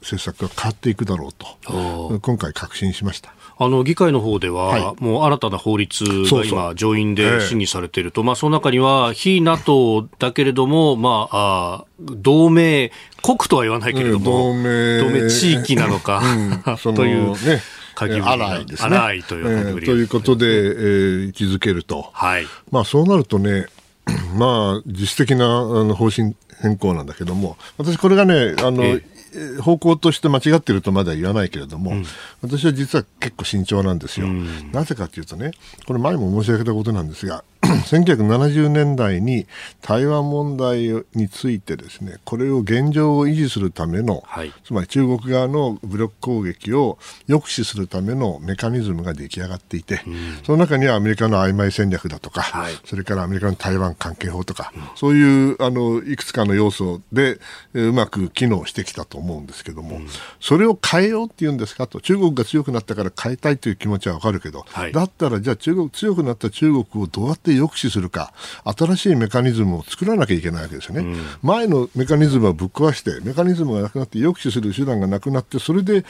[0.00, 3.34] 政策が変わっていくだろうと、今回確信しました。
[3.62, 12.90] あの議会の方では、はい、もう新たな法律が今、上院で審議されていると、まあ、その中には、非 NATO だけれども、まあ、あ同盟
[13.22, 17.32] 国とは言わないけれども、同盟同盟地域なのか、うん、 という。
[17.32, 17.60] ね
[17.96, 18.96] 荒いですね。
[18.96, 22.08] 荒いというえー、ということで、えー、位置づけると。
[22.14, 22.46] はい。
[22.70, 23.66] まあそうなるとね、
[24.38, 25.48] まあ実質的なあ
[25.84, 29.19] の方針変更なんだけども、私これがね、あの、えー
[29.62, 32.04] 方向として間違ってるとまだ言わないけれども、うん、
[32.42, 34.26] 私は実は結構慎重なんですよ。
[34.26, 35.52] うん、なぜかというとね、
[35.86, 39.46] これ前も申し上げたことなんですが、1970年代に
[39.82, 57.38] 台湾問題についてですねこれを現状を維持するための、はい、つまり中国側の武力攻撃を抑止するためのメカニズムが出来上がっていて、うん、その中にはアメリカの曖昧戦略だとか、はい、それからアメリカの台湾関係法とか、うん、そういうあのいくつかの要素で
[57.74, 60.06] うまく機能してきたと思うんですけども、うん、
[60.40, 68.32] それを変えようっていうんですかと中国が強くなったから変えたいという気持ちはわかるけど、はい、だったらじゃあ中国強くなった中国をどうやって抑止するか、
[68.64, 71.00] 新しいメカニズムを作らなきゃいけないわけですよね。
[71.00, 76.04] うん、前のメカニズムはぶっ壊して、メカニズムがなくなって抑止する手段がなくなって、それで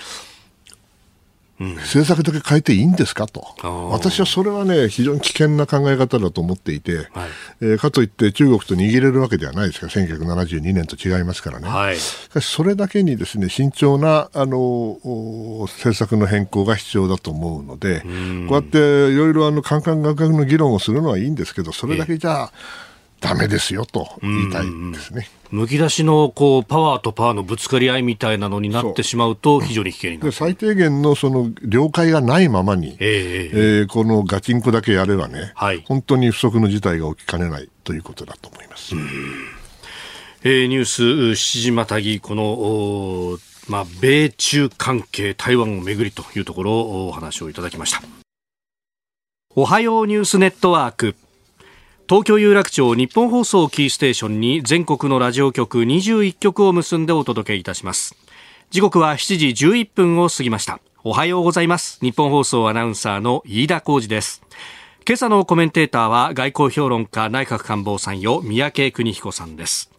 [1.60, 3.44] 政策だけ変えていいんですかと、
[3.90, 7.06] 私はそれはね、非常に危険な考え方だと思っていて、はい、
[7.60, 9.86] えー、かといって中国と握れるわけではないですか。
[9.86, 14.98] ら、1972年と違いますからね、はい、それだけにですね慎重なあの
[15.62, 22.52] 政策の変更が必要だと思うので、こうやっていろいろあの、カンカン学学の議論をするのはいいんですけど、それだけじゃ、
[23.20, 25.28] だめですよと言いたいですね。
[25.50, 38.94] むき出しのこうパワーとパワーのぶつかり合いみたいなのになってしまうと、非常に危険になる最低限のその了解がないままに、えー、えー、このガチンコだけやればね、はい、本当に不測の事態が起きかねないということだと思います。
[40.42, 48.02] えー、ニュース7時またぎ、このまあ、米中関係、台湾をめぐりというところをお話をいただきました。
[49.54, 51.14] おはようニュースネットワーク。
[52.10, 58.16] 東京有楽町日本放送キーステーションに全国のラジオ局21局を結んでお届けいたします。
[58.70, 60.80] 時刻は7時11分を過ぎました。
[61.04, 62.00] おはようございます。
[62.00, 64.42] 日本放送アナウンサーの飯田浩二です。
[65.06, 69.92] 今朝のコメンテーターは外交評論家内閣官房参与三宅邦彦さんです。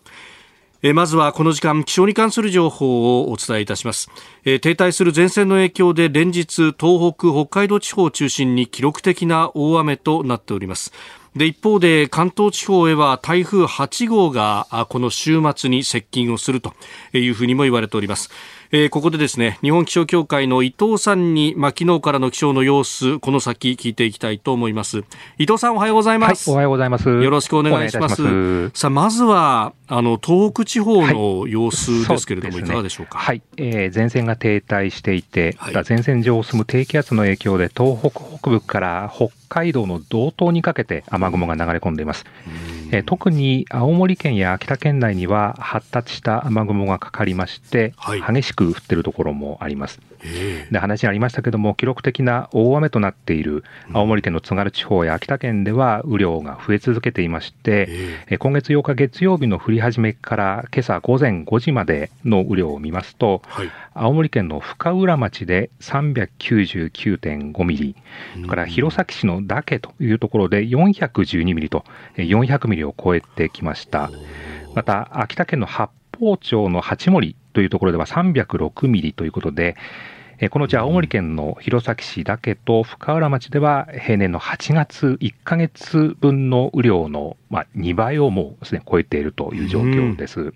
[0.94, 4.10] まずはこの時間気象に関する情報をお伝えいたします。
[4.44, 10.92] 停滞する前線の影響で連日東北北海道地方を中心に記録的な大雨となっております。
[11.36, 16.74] で一方で関東地方へは台風8号がこの週末に接近をすると
[17.14, 18.30] いうふうにも言われております。
[18.74, 25.04] えー、ここでですね日本気象協会の伊藤さんに、まあ、昨日からの気象の様子この先聞いていきたいと思います。
[25.38, 27.10] 伊藤さんおはようございます、はい、おはようございます。
[27.10, 28.70] よろしくお願いします。
[28.70, 33.18] さあまずはあの東北地方の様子ですけれども、はいね、いかがでしょうか？
[33.18, 42.26] はい、えー、前線が停滞していて、はい、前線上を進む低気圧の影響で東北北部から北海道の道東にかけて雨雲が流れ込んでいます。
[42.94, 50.00] え特に青森県や秋田県内には発達した雨雲がかかりまして、はい、激しく降っているところもあります。
[50.72, 57.90] で話にありましたけども、記録的な大雨となっている青森県の津軽地方や秋田県では雨量が増え続けていまして、
[58.30, 67.96] え今月8日月曜日の降り始めから今朝午前5時までの雨量を見ますと、はい、青森県の深浦町で399.5ミリ、
[68.36, 71.84] それから弘前市の岳というところで412ミリと、
[72.16, 74.10] 400ミリを超えてきました。
[74.76, 79.76] また、秋田県の八峰町の八森というところでは306ミリということで、
[80.50, 90.52] このうち青森県の弘前市だけと深浦町では平年の8月1か月分の雨量の、まあ、2倍をもうすでに超えているという状況です。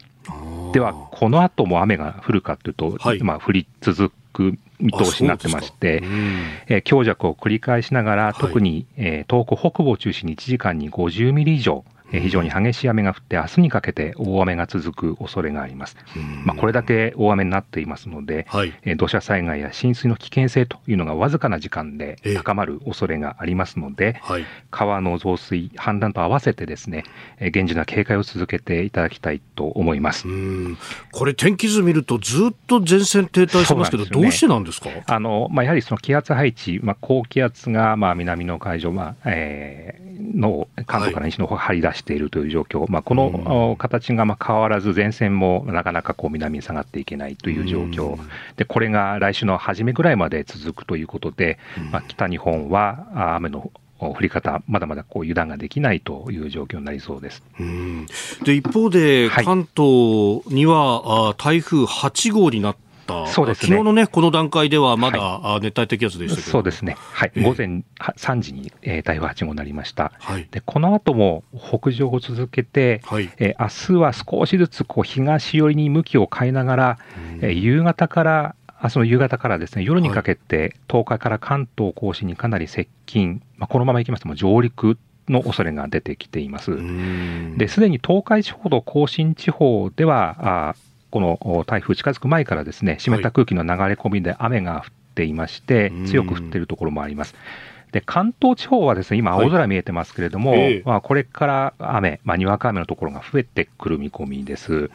[0.74, 6.02] では、この後も雨が降るかというと、はい、まあ、降り続く見通しになってまして、
[6.68, 15.98] えー、強弱を繰り返しながら、特に、えー、東北北部を中心に1時間に50ミリ以上、非常に激しい雨が降って、明日にかけて大雨が続く恐れがあります。
[16.46, 27.04] まあ、これだけ大雨になっていますので、はい、土砂災害や浸水の危険性というのがわずかな時間で高まる恐れがありますので、はい、川の増水、氾濫と合わせてですね、
[27.52, 30.28] 厳重な警戒を続けていただきたいと思います。
[31.12, 34.90] これ、天気図見ると、ずっと前線停滞してますけど、ね、どうしてなんですか？
[35.08, 48.18] あの、まあ、やはりその気圧配置、まあ、高気圧がまあ南の海上、まあえー、の関東から西の方張り出しているという状況、はい、まあ、この形がまあ変わらず、前線もなかなかこう南に下がっていけないという状況、
[48.58, 51.58] でこれが来週の初めぐらいまで続くということで、
[51.92, 57.44] まあ、北日本は雨の降り方、まだまだこう油断ができないという状況になりそうです。
[58.44, 62.76] で一方で、関東には、あ台風8号になっ
[63.28, 66.52] そうですね、昨日のね、この段階ではまだ、はい、熱帯低気圧でしたけど。
[66.52, 73.30] そうですね、はい、えー、午前3時に、えー、台風8号になりました、はい、でこの後も北上を続けて、はい。
[73.38, 77.00] えー、明日は少しずつこう東寄りに向きを変えながら、
[77.42, 84.98] えー、夕方から明日の夕方からですね夜にかけて、東海から関東甲信にかなり接近、まあ、このままいきますと上陸
[85.30, 86.78] の恐れが出てきています。
[87.58, 90.76] で、すでに東海地方と甲信地方では、あ
[91.16, 94.84] この台風近づく前からですね、湿った空気の流れ込みで雨が降っ
[95.16, 97.36] ていまして、強く降っているところもあります。
[97.94, 104.92] で関東地方はですね今、青空見えてますけれども、はい、まあ、これから雨、まあ、にわか雨のところが増えてくる見込みです。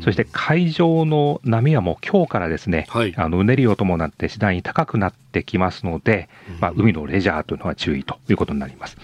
[0.00, 6.28] そして海上の波はもう今日からですね、はい、あのうねりを伴って次第に高くなってきますので、
[6.58, 8.96] まあ、海のレジャーというのは注意ということになります。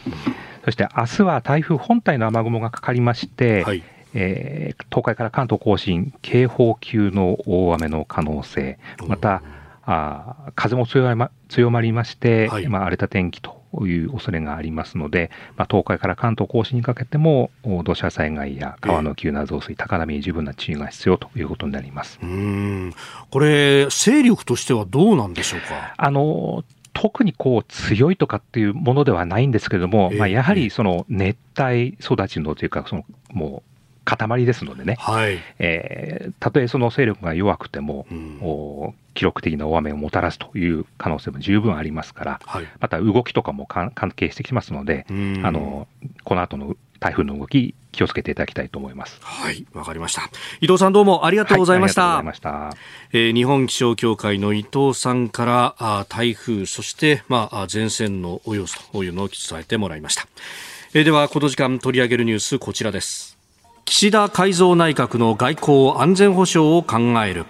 [0.64, 3.84] そして明日は台風本体の雨雲がかかりまして、はい
[4.14, 9.42] えー、東海から関東甲信、警報級の大雨の可能性、また、
[9.84, 17.50] あ風も強ま強まりまして、はい、まあ、荒れた天気という恐れがありますので、まあ、東海から関東甲信にかけても
[17.82, 22.20] 土砂災害や川の急な増水、高波に十分な注意が必要ということになります。
[22.22, 22.92] うん。
[23.30, 25.94] これ、勢力としてはどうなんでしょうか？
[25.96, 33.71] あの特にこう強いとかっていうものではないんですけれども、えー、まあ、やはりその熱帯育ちのというか、そのもう
[34.04, 45.12] 塊ですのでね、はいえー、たとえその勢力が弱くても、うん、記録的な大雨をもたらすという可能性も十分ありますから、はい、また動きとかも関係してきますので、あ
[45.50, 45.86] の
[46.24, 49.18] この後の台風の動き、気をつけていただきたいと思います。
[49.22, 50.22] はい、わかりました。
[50.60, 52.16] 伊藤さんどうもありがとうございました。
[52.16, 52.74] はい、ました
[53.12, 60.26] えー、日本気象協会の伊藤さんからあ台風、そしてまあ前線のお様子というのを伝えてもらいました。
[60.94, 63.31] えー、ではこの時間取り上げるニュースこちらです。
[63.94, 67.44] 岸田改造内閣の外交安全保障を考える。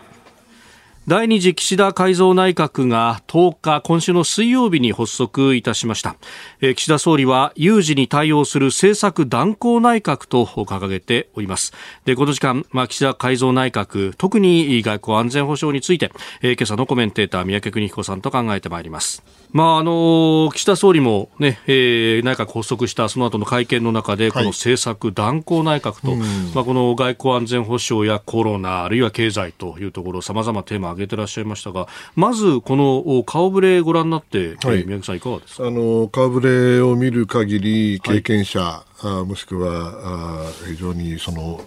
[1.08, 6.14] 第2次岸田改造内閣が10日今週の水曜日に発足いたしました、
[6.60, 11.72] え岸田総理は有事に対応する政策断行内閣と掲げております。
[12.04, 19.24] でこの時間、まあ、岸田改造内閣特に外交安全保障について、え今朝のコメンテーター三宅邦彦さんと考えてまいります。
[19.50, 26.20] まああの岸田総理もね、えー、内閣発足したその後の会見の中で、この政策断行内閣と、はい、
[26.54, 35.66] まあ、この外交安全保障やコロナ、あるいは経済というところ、さまざまテーマを挙げてらっしゃいましたが、まずこの顔ぶれご覧になって、はい、宮城さん、いかがですか？
[35.66, 41.60] あの顔ぶれを見る限り、経験者、はい、あもしくはあ非常にその、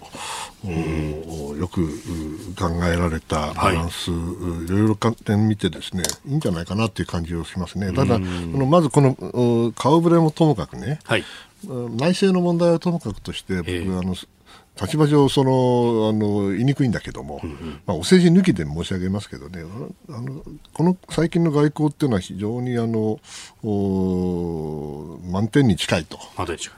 [1.58, 1.86] よく
[2.58, 4.16] 考えられたバランス、は
[4.62, 7.92] い、いろいろ観点見てですねいいんじゃないかなっていう感じをしますね。
[7.92, 11.24] ただ、このまずこの顔ぶれもともかくね、はい、
[11.64, 14.14] 内政の問題はともかくとして、僕、えー、あの
[14.80, 19.62] 立場上そのあの言いにくいんだけども、うんうん、まあ、お世辞抜きで申し上げますけどね
[20.10, 20.42] あの
[20.74, 23.18] この最近の外交っていうのは非常にあの
[23.66, 26.18] 満点に近いと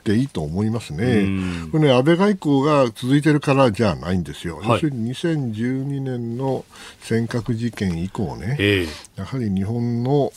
[0.05, 1.29] でいいと思いますね。
[1.71, 4.57] これね安倍外交が続いてるからじゃないんですよ。
[4.57, 6.65] はい、要するに2012年の
[7.01, 10.33] 尖閣事件以降ね、えー、やはり日本の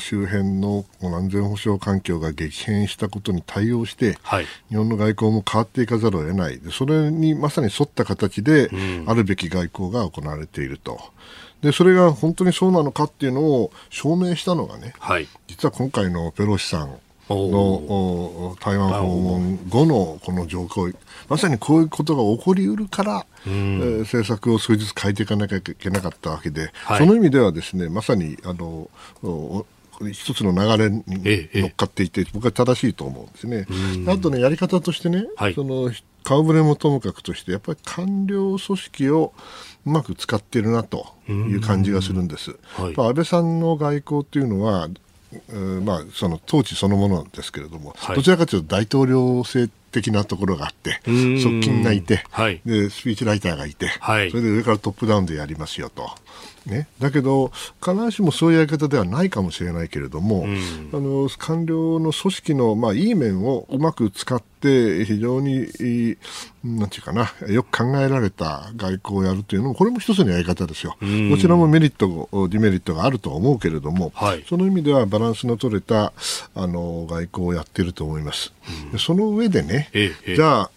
[0.00, 6.60] 周辺の安全保障環境が激変したことに対応して、はい、日本の外交も変わっていかざるを得ない。
[6.70, 8.70] それにまさに沿った形で、
[9.06, 11.00] あるべき外交が行われていると。
[11.64, 16.94] でそれが本当にそうなのかっていうのを証明したのがね、はい、実は今回のペロシさん
[17.30, 20.94] の台湾訪問後のこの状況、
[21.26, 28.90] まさにこういうことが起こりうるから、えー、政策を数日変えていかなきゃいけなかったわけで、はい、その意味ではですねまさにあの
[30.12, 33.66] 一つの流れに乗っかっていて、僕は正しいと思うんですね。
[34.08, 35.90] あとね、やり方としてね、はい、その
[36.22, 39.32] 顔ぶれもともかくとして、やっぱり官僚組織を
[39.86, 42.56] うまく使っているなという感じがするんです。
[42.76, 44.88] はい、安倍さんの外交というのは、
[45.82, 56.08] まあ、その統治そのものですけれども、はい、どちらかというと大統領制的なところがあって、側近がいて、はい、でスピーチライターがいて、はい、それで上からトップダウンでやりますよと。
[56.66, 57.52] ね、だけど、
[57.82, 65.66] 必ずしもそういうやり方ではないかもしれないけれども、うん、あの官僚の組織の、まあ、いい面をうまく使って、非常に
[66.64, 70.96] なんていうかな、よく考えられた外交をやるというのも、これも一つのやり方ですよ。
[71.30, 76.14] どちらもメリット、デメリットがあると思うけれども、はい、その意味ではバランスの取れた
[76.54, 78.54] あの外交をやっていると思います。
[78.92, 80.70] うん、その上でね、ええ、じゃあ、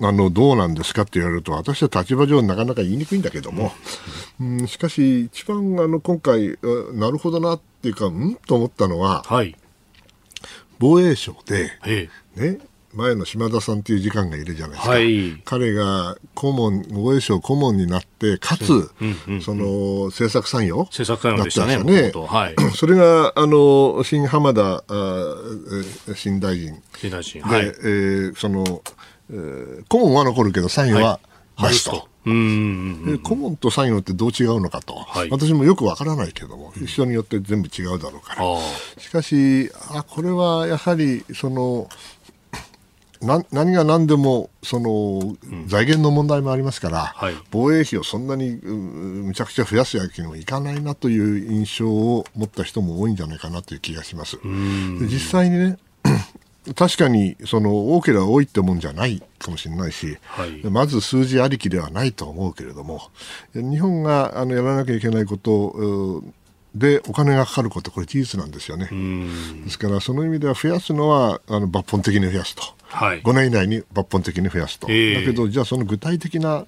[0.00, 3.72] あのどうなんですかって言われると私は立場上なかなか言いにくいんだけども、
[4.40, 6.58] うん、しかし一番あの今回
[6.94, 9.56] なるほどなっていうかうんと思ったのは、はい、
[10.78, 11.70] 防衛省で、
[12.36, 12.58] ね、
[12.94, 18.90] 前の島田さんっていう時間がいるじゃないですか、はい、彼が顧問防衛省顧問になってかつ、
[19.42, 25.34] その政策参与政策参与でしたねね、はい、それがあの新浜田あ
[26.14, 26.82] 新大臣。
[26.98, 28.82] 新大臣、はい、えー、その、えー、
[29.88, 31.20] 顧問は残るけど参与は
[31.58, 32.08] なしと。
[32.24, 33.20] うん。
[33.22, 41.88] 顧問と参与ってどう違うのかと、はい、私もよくわからないけれども、人によって全部違うだろうから、しかし、あこれはやはりその
[43.22, 54.38] な何が何でもその財源の問題もありますから、はい、防衛費をそんなにむちゃくちゃ増やすわけにもいかないなという印象を持った人も多いんじゃないかなという気がします。
[54.44, 55.78] 実際にね
[56.76, 63.10] 確かにその多ければ多いってもんじゃないかもしれないし、はい、まず数字ありきではないと思うけれども
[63.54, 66.22] 日本があのやらなきゃいけないこと
[66.74, 68.88] でお金がかかることこれ事実なんですよね。
[69.64, 76.64] ですからその意味では増やすのはあの抜本的に増やすと、はい、5年以内に抜本的に増やすと、えー、だけどじゃあその具体的な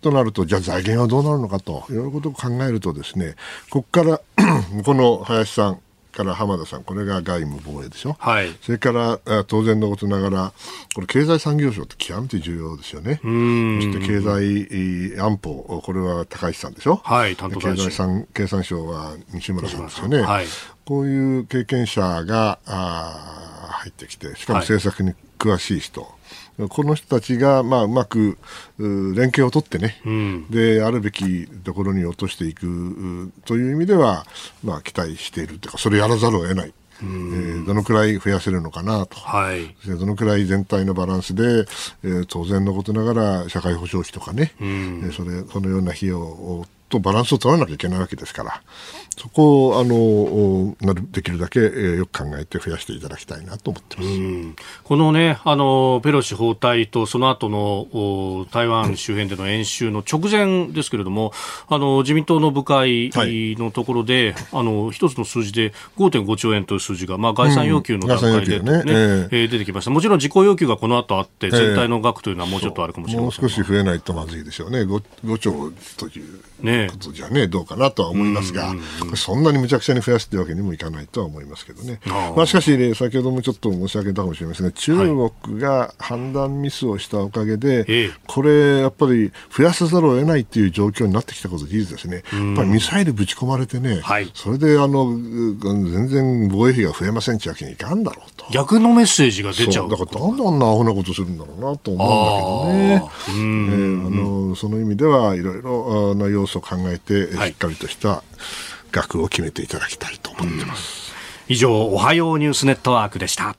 [0.00, 3.34] となるとじゃあ財源はどうなるのかといろいろことを考えるとですね
[3.70, 4.20] ここから
[4.84, 5.80] この林さん
[6.16, 10.52] から浜田さん、これが外務防衛でしょ、はい、それから当然のことながら、
[10.94, 20.46] これ、経済産業省って極めて重要ですよね、そして経済安保、これは高市さんでしょ、はい、担当経済産経産省は西村さんですよね、はい、
[20.86, 26.15] こういう経験者があ入ってきて、しかも政策に詳しい人。
[26.68, 28.38] この人たちが、まあ、うまく
[28.78, 34.24] 連携を取ってね、うん、であるべきところに落としていくという意味では、
[34.64, 36.72] まあ、期待しているというかそれやらざるを得ない。
[37.02, 41.66] えー、どのくらい増やせるのかなと、はい、どのくらい全体のバランスで、
[42.02, 48.62] えー、当然のことながら社会保障費とかね、うん、えー、それそのような費用をとバランスを取らなきゃいけないわけですから、
[49.16, 54.08] そこをあのなるできるだけ、えー、よく考えて増やしていただきたいなと思ってます。
[54.84, 61.32] このねあのペロシ訪台とその後の台湾周辺での演習の直前ですけれども、
[61.68, 63.10] あの自民党の部会
[63.58, 69.90] のところで、はい、あの一つの数字で5.5兆円という数字が、まあ、概算要求の段階で、ねね、ねえー、出てきました。
[69.90, 74.80] もちろん実行要求がこの後あって、全体の額というのはもうちょっとあるかもしれません、もう少し増えないとまずいでしょうね。
[74.80, 76.40] 5, 5兆という
[76.90, 78.74] ことじゃね、どうかなとは思いますが、
[79.14, 82.00] そんなにむちゃくちゃに増やすというわけにもいかないとは思いますけどね。
[82.36, 92.22] まあ、しかし、ね、先ほどもちょっと申し上げたかもしれませんが、中国が判断ミスをしたおかげで、はい、これ、やっぱり増やさざるを得ないっていう状況になってきたこと事実ですね。
[92.32, 98.46] やっぱりミサイルぶち込まれてね、はい、それであの全然防衛費が増えませんってわけにいかんだろうと。
[98.50, 99.90] 逆のメッセージが出ちゃう。
[99.90, 103.10] だからなんであんなアホなことするんだろうなと思うんだけどね。
[103.28, 108.22] えー、あのその意味ではいろいろな要素を考えて、しっかりとした
[108.92, 111.12] 額を決めていただきたいと思ってます。
[111.48, 113.56] 以上、おはようニュースネットワークでした。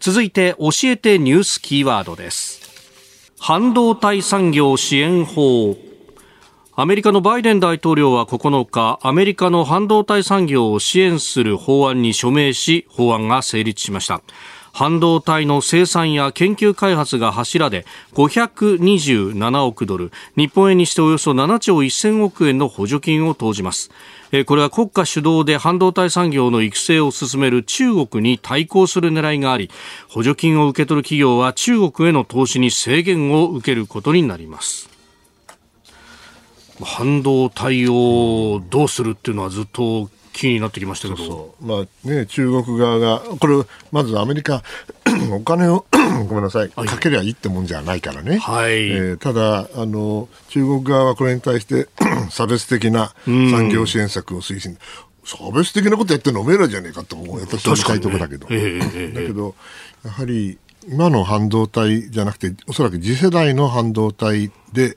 [0.00, 2.60] 続いて、教えてニュースキーワードです。
[3.38, 5.76] 半導体産業支援法。
[6.76, 14.22] アメリカのバイデン大統領は9日、アメリカの半導体産業を支援する法案に署名し、法案が成立しました。
[14.72, 23.90] 半導体の生産や研究開発が柱で527億ドル日本円にしておよそ7兆1000億円の補助金を投じます。
[24.46, 29.70] これは国家主導で半導体産業の育成を進める中国に対抗する狙いがあり
[30.08, 34.88] 補助金を受け取る企業は中国への投資に制限を受けることになります。
[36.82, 40.08] 半導体をどうするっていうのはずっと
[40.40, 41.26] 気になってきましたけど。
[41.26, 41.66] そう。
[41.66, 43.62] まあね、中国側が、これ、
[43.92, 44.62] まずアメリカ、
[45.32, 45.84] お金を
[46.28, 48.88] ごめんなさい、かけりゃいいってもんじゃないからね、はい。
[48.88, 51.88] えー、ただあの、中国側はこれに対して
[52.30, 54.78] 差別的な産業支援策を推進、
[55.24, 59.54] 差別的なことやってるのおめえらじゃねえかと思う、私は言いたいところだけど、ねえー、だけど、
[60.06, 60.56] やはり
[60.88, 64.96] 今の半導体じゃなくて、おそらく次世代の半導体で、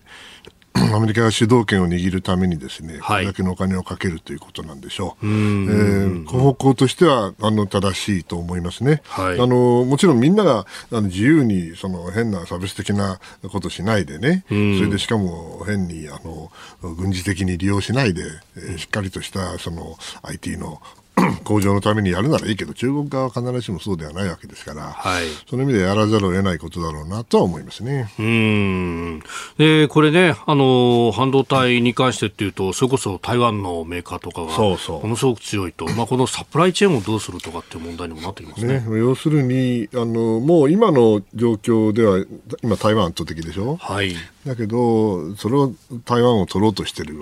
[0.93, 5.25] アメリカが主導権を握るためにですね、これだけのお金をかけるということなんでしょう。
[5.25, 9.01] えー、方向としてはあの正しいと思いますね。
[9.05, 13.19] はい、あのもちろんみんながあの自由にその変な差別的な
[13.51, 16.51] ことしないでね、それでしかも変にあの
[16.95, 18.23] 軍事的に利用しないで、
[18.57, 20.81] えー、しっかりとしたその IT の
[21.43, 28.11] 向上のためにやるならいいけど、中国側は必ずしもそうではないわけですから、はい、その意味でやらざるを得ないことだろうなとは思いますね。
[28.17, 29.23] うん。
[29.57, 42.25] でこれね、あの半導体に関してっていうと、それこそ台湾のメーカーとかがものすごく強いと、まあ、このサプライチェーンをどうするとかっていう問題にもなってきますね、ね、要するにあの、もう今の状況では、
[42.63, 43.77] 今、台湾圧倒的でしょ？
[43.77, 45.73] はいだけど、それを
[46.05, 47.15] 台湾を取ろうとしてる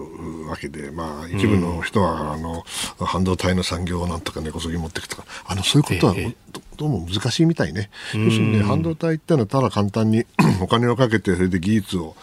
[0.48, 2.64] わけで、まあ、一部の人は、あの
[3.00, 6.16] 半導体の産業をなんとか根こそぎ持っていくとか、あのそういうことは、
[6.78, 7.92] どうも難しいみたいね。
[8.16, 10.26] 要するに、ね、半導体ってのはただ簡単に
[10.62, 12.16] お金をかけて、それで技術を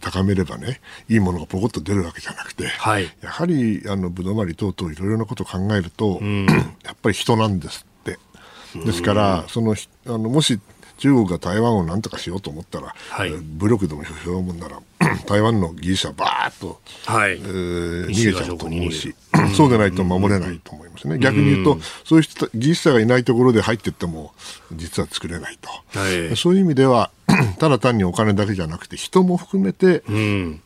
[0.00, 6.20] 高めればね、いいものがポコッと出るわけじゃなくて、はい、やはり、あの、ぶどまり等々いろいろなことを考えると、
[6.84, 8.18] やっぱり人なんですって。
[8.84, 9.74] ですから、その、
[10.06, 10.60] あの、もし、
[10.98, 14.82] 中国が台湾をなんとかしようと思ったら、はい、武力でも表彰なら
[15.26, 17.32] 台湾の技術はばーっと、はい。
[17.32, 19.14] えー、逃げちゃうと思うし、
[19.56, 21.18] そうでないと守れないと思いますね。
[21.18, 24.32] 逆に言うと、そういう人技術者がいないところで入っていっても、
[24.72, 25.98] 実は作れないと。
[25.98, 27.10] はい、そういう意味では、
[27.58, 30.62] ただ単にお金だけじゃなくて、人も含めて、うん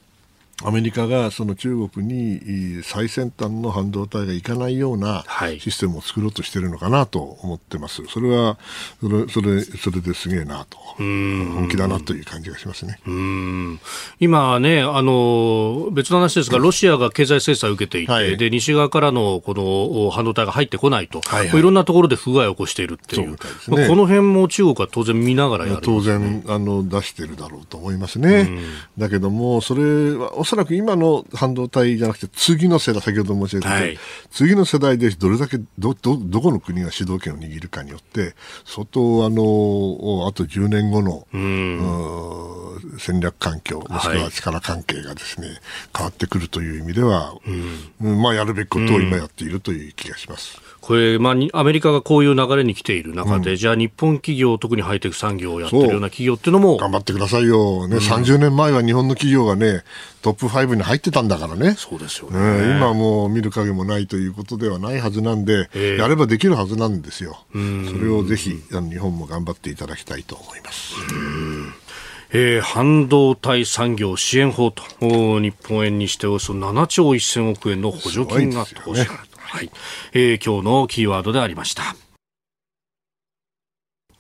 [0.63, 5.25] アメリカがその中国に最先端の半導体がいかないような
[5.59, 8.05] システムを作ろうとしているのかなと思ってます。
[8.07, 8.59] それは、
[9.01, 10.79] それ、それ、それですげえなと。
[10.99, 12.99] 本気だなという感じがしますね。
[14.19, 23.31] 今ね、あの、別の話ですが、ロシアが経済制裁を受けていて、はい、で、西側からのこの半導体が入ってこないと、はいはい、いろんなところで不具合を起こしているっていう。
[23.31, 28.49] うね、この辺も中国は当然見ながらやる、ね、当然、あの、出してるだろうと思いますね。
[28.99, 33.97] だけども、それはそらく今の半導体じゃなくて、次の世代、先ほど申し上げた、はい、
[34.33, 38.35] 次の世代でどれだけど、ど、どこの国が主導権を握るかによって、
[38.65, 41.25] 相当、あの、あと10年後の、
[42.99, 45.57] 戦略環境、もしくは力関係がですね、はい、
[45.97, 47.33] 変わってくるという意味では、
[48.01, 50.61] まあ、やるべきことを今やっているという気がします。
[50.91, 56.79] これ、まあ、アメリカがこういう流れに来ている中で、うん、じゃあ日本企業、特にハイテク産業をやってるような企業っていうのも。
[56.79, 57.87] 頑張ってくださいよ。
[57.87, 59.85] ね、うん、30年前は日本の企業がね、
[60.21, 61.77] トップ5に入ってたんだからね。
[61.79, 62.41] そうですよね。
[62.41, 67.39] ね今もう見る影もないということではないはずなんで、えー、やればできるはずなんですよ。
[67.53, 70.97] それをぜひ、あの日本も頑張っていただきたいと思います。
[72.33, 79.30] えー、半導体産業支援法と日本円にしておよそ7兆1000億円の補助金が投資される。
[79.51, 79.71] はい、
[80.13, 81.97] えー、今日のキーワードでありました。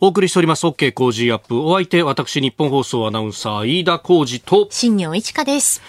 [0.00, 1.60] お送りしております OK 工事アップ。
[1.60, 5.82] お相手、私、日本放送アナウンサー、飯田浩二と、新業一華です。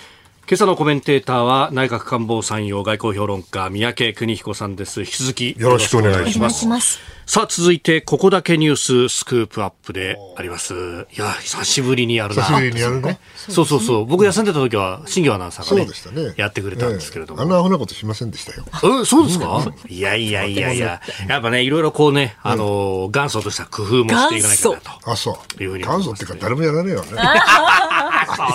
[0.48, 7.00] 今朝のコメンテーターは内閣官房参与外交評論家三宅邦彦さんです引き続きよろしくお願いします
[7.34, 10.74] さあ続いてここだけニューススクープアップであります。
[10.74, 12.44] いや久しぶりにやるな。
[12.44, 13.20] 久しぶりにやるね。
[13.48, 14.06] そうそうそう。
[14.06, 16.34] 僕休んでた時は新業アナウンサーがねそうでしたね。
[16.36, 18.66] やってくれたんですけれども、あんなアホなことしませんでしたよ。
[19.02, 21.00] えそうですか、いやいやいやいや。
[21.30, 25.10] やっぱねいろいろこうねあの元祖とした工夫もしていかなきゃなと。
[25.10, 27.12] あそういうふうに元祖っていうか誰もやらねえよね。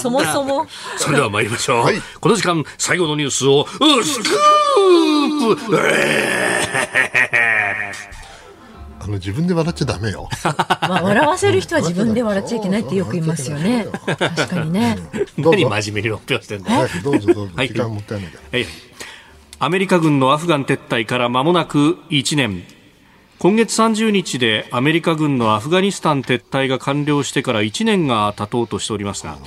[0.02, 0.66] そもそも。
[0.98, 5.76] それでは参りましょう、はい、この時間最後のニュースをスクープ
[9.06, 10.28] あの自分で笑っちゃダメよ。
[10.44, 13.86] まあ笑わせる人は自分で笑っちゃいけないってよく言いますよね。
[14.04, 14.98] 確かにね。
[15.38, 16.88] 何真面目に発表してんだ。
[17.04, 17.52] どうぞどうぞ。
[17.56, 18.58] 時間もったいないから。
[18.58, 18.68] はい。
[19.60, 22.64] アメリカ軍のアフガン撤退から間もなく1年。
[23.38, 29.38] 今月30日でアメリカ軍のアフガニスタン撤退が完了してから1年が経とうとしておりますが、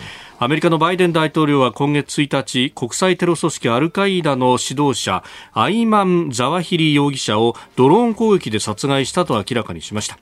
[0.41, 5.21] アメリカのバイデン大統領は今月1日、国際テロ組織アルカイダの指導者、
[5.51, 10.17] アイマン・ザワヒリ容疑者をドローン攻撃で殺害したと明らかにしました。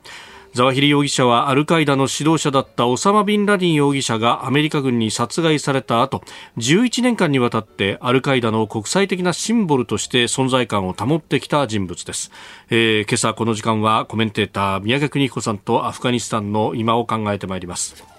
[0.55, 6.23] ザワヒリ容疑者はアルカイダの指導者だったオサマ・ビンラディン容疑者がアメリカ軍に殺害された後
[6.57, 12.31] 11年間にわたってアルカイダの国際的なシンボルとして存在感を保ってきた人物です、
[12.71, 18.16] えー、今朝この時間はコメンテーター宮家邦彦さんとアフガニスタンの今を考えてまいります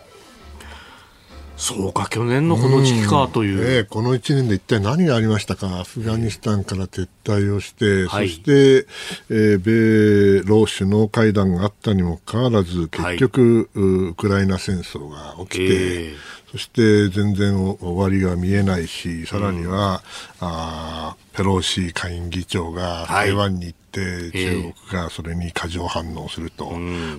[1.59, 3.65] そうか、去年のこの時期かという。
[3.65, 8.87] ええ、この1年で一体何がありましたか、アフガニスタンから撤退をして、はい、そして、
[9.29, 16.17] えー、米ロ首脳会談があったにもかかわらず、結局、はい、ウクライナ戦争が起きて、えー、
[16.53, 20.03] そして全然終わりが見えないし、さらには、
[20.41, 26.73] うん、あペロシ下院議長が台湾に行って、はい、中国がそれに過剰反応すると、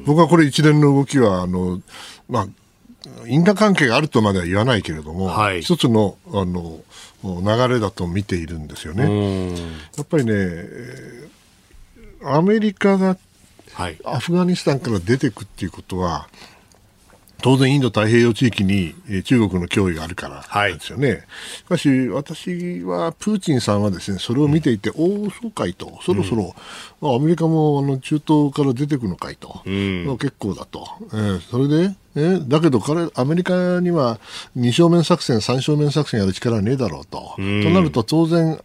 [0.06, 1.82] 僕はこれ一連の動きは、あの、
[2.30, 2.48] まあ、
[3.28, 6.82] 因果関係があるとまでは言わないけれども、はい、一つのあの
[7.24, 9.54] 流れだと見ているんですよね。
[9.98, 10.34] やっぱりね、
[12.24, 13.18] アメリカが
[14.06, 16.28] アフガニスタンから出ていくっていうことは、
[17.42, 18.94] 当然インド太平洋地域に
[19.24, 21.10] 中国の脅威があるからですよね。
[21.10, 26.00] はい、しかし私はプーチンさんはですね、それを見ていて、うん、おお、そうかいと。
[26.04, 26.54] そろそろ、
[27.02, 29.62] うん、アメリカもあの中東から出てくのかいと。
[29.66, 30.86] うん、結構だと。
[31.14, 34.20] えー、それで、ええだけど彼、アメリカには
[34.56, 37.34] 二正面作戦、三正面作戦やる力はねえだろうと。
[37.38, 38.60] となると当然、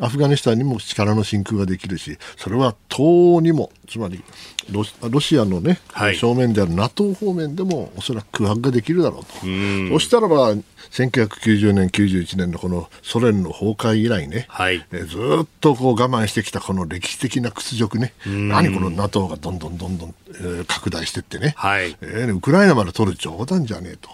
[0.00, 4.22] アフガニスタンにも力の真空ができるし、それは東欧にも、つまり
[4.70, 9.32] ロロシアのね、はい、正面である NATO 方面でもおそらく空白ができるだろうと。
[9.34, 10.54] そしたらば、
[10.90, 21.96] 1990年、91年のこのソ連の崩壊以来ね、はい、えずっとこう我慢してきたこの歴史的な屈辱ね、何この NATO がどんどんどんどん、えー、拡大していってね、はい。
[22.00, 24.10] えー、ウクライナまで取る冗談じゃねえと。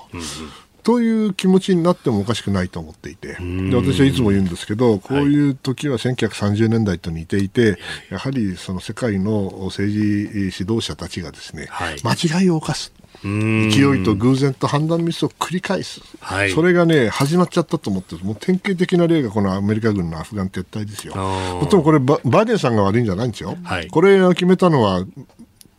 [0.81, 7.78] うんという気持ちになってもおかしくないと思っていて、で私はいつも言うんですけど、こういう時は1930年代と似ていて、
[8.11, 12.93] やはりその世界の政治指導者たちがですね、はい、間違いを犯す。
[13.22, 21.14] 勢いと偶然と判断ミスを繰り返す、はい、それがね始まっちゃったと思ってもう典型的な例がこのアメリカ軍のアフガン撤退ですよ。
[21.14, 23.59] もっともこれバイデンさんが悪いんじゃないんですよ。
[23.62, 25.05] はい、これを決めたのは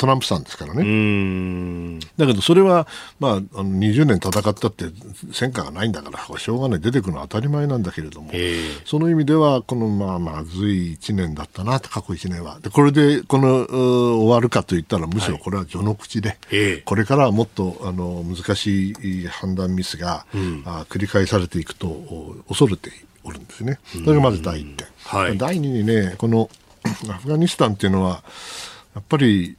[0.02, 2.00] トランプさんですからね。
[2.18, 2.88] だけどそれは、
[3.20, 4.86] まあ、あの20年戦ったって
[5.32, 6.80] 戦果がないんだからしょうがない。
[6.82, 8.32] 出てくるのは当たり前なんだけれども、
[8.84, 12.60] その意味ではこの、まあ、まずい1年だったな過去1年は。
[12.62, 22.90] でこれでこの終わるかといったらむしろこれは序の口で、はい、これからはもっとあの難しい判断ミスが、うん、あ繰り返されていくと恐れて
[23.24, 23.78] おるんですね。
[24.04, 24.88] それがまず第1点。
[25.04, 26.50] はい、第2にねこの
[26.86, 28.24] アフガニスタンっていうのは
[28.94, 29.56] やっぱり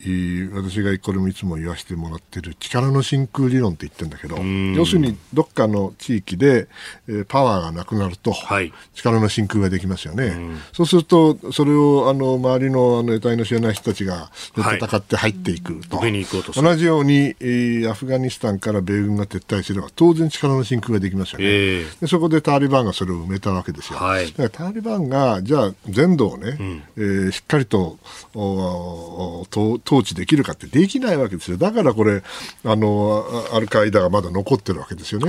[0.53, 4.37] 私がこれもいつも言わせてもらってる力の真空理論って言ってるんだけど
[4.79, 6.69] 要するにどっかの地域で、
[7.09, 10.35] えー、パワーがなくなると、はい、力の真空ができますよね。
[10.73, 15.97] そうするとそれをあの周りのあの得体の知らない人たちが戦って入っていくと。
[15.97, 16.25] はい、
[16.55, 27.99] 同じように、えー、アフガニスタンから米軍が撤退すれば当然力の真空ができますよね、えー、でそこでタリバンがそれを埋めたわけですよ、はい、だからタリバンがじゃあ全土をね、うん、えー、しっかりと
[28.35, 31.57] お統治できるかってできないわけですよ。
[31.57, 32.23] だからこれ、
[32.65, 35.27] あの、アルカイダがまだ残ってるわけですよね。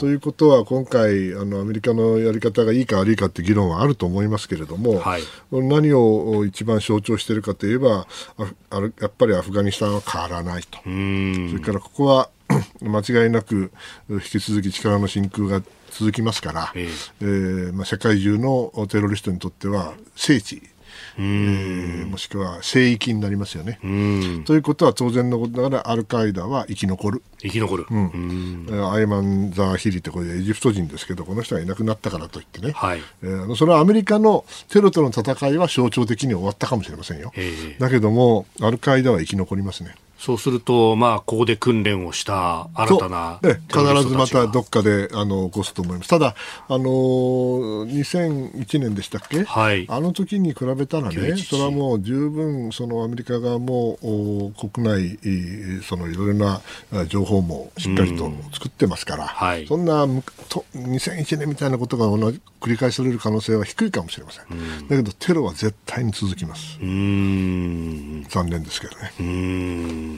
[0.00, 8.06] ということは、今回、あの、アメリカのやり方がいいか悪いかって議論はあると思いますけれども、はい、何を一番象徴しているかといえば、
[8.70, 10.78] あやっぱりアフガニスタンは変わらないと。
[10.82, 12.30] それからここは
[12.82, 13.72] 間違いなく
[14.08, 16.90] 引き続き力の真空が続きますから、えー、
[17.20, 20.62] えー、まあ、世界中のテロリストにとっては聖地
[21.18, 23.78] えー、もしくは聖域になりますよね。
[24.46, 27.22] ということは当然のことながらアルカイダは生き残る。
[27.42, 37.32] 生き残る、うん、アイマン・ザーヒリってこれエジプト人ですけどこの人がいなくなったからといってね、はいえー、それはアメリカのテロとの戦いは象徴的に終わったかもしれませんよ。
[37.80, 39.96] だけどもアルカイダは生き残りますね。
[40.22, 46.08] そうすると、まあ、ここで訓練をした新たな、ね、必ずまたどっかであの起こすと思います。
[46.08, 46.36] ただ、
[46.68, 53.98] あの2001年でしたっけ、はい、あの時に比べたらね、それはもう十分そのアメリカ側も
[54.60, 55.18] 国内、
[55.82, 56.60] そのいろいろな
[57.08, 60.06] 情報もしっかりと作ってますから、はい、そんな
[60.48, 64.88] と2001年みたいなことが同じ繰り返される可能性は低いかもしれません。
[64.88, 66.78] だけど、テロは絶対に続きます。
[66.78, 70.11] 残念ですけどね。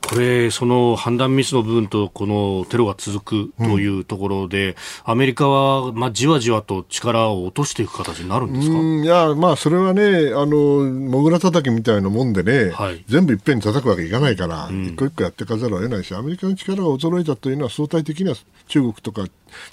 [0.00, 4.74] これ、その判断ミスの部分とこのテロが続くというところで、うん、
[5.04, 8.78] アメリカは、まあ、じわじわと力を落としていく形になるんですか？
[8.78, 10.56] いや、まあ、それはね、あの、
[10.90, 18.36] もぐら叩きみたいなもんでね、はい、全部いっぺんに叩くわけいかないから、うん、一個一個やっていかざるを得ないし、アメリカの力が衰えたというのは相対的には
[18.68, 19.26] 中国とか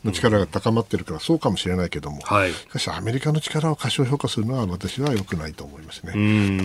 [0.03, 6.13] の力が高まってるからそうかもしれないけども、はい、しかしアメリカの力を過小評価するのは私は良くないと思いますね。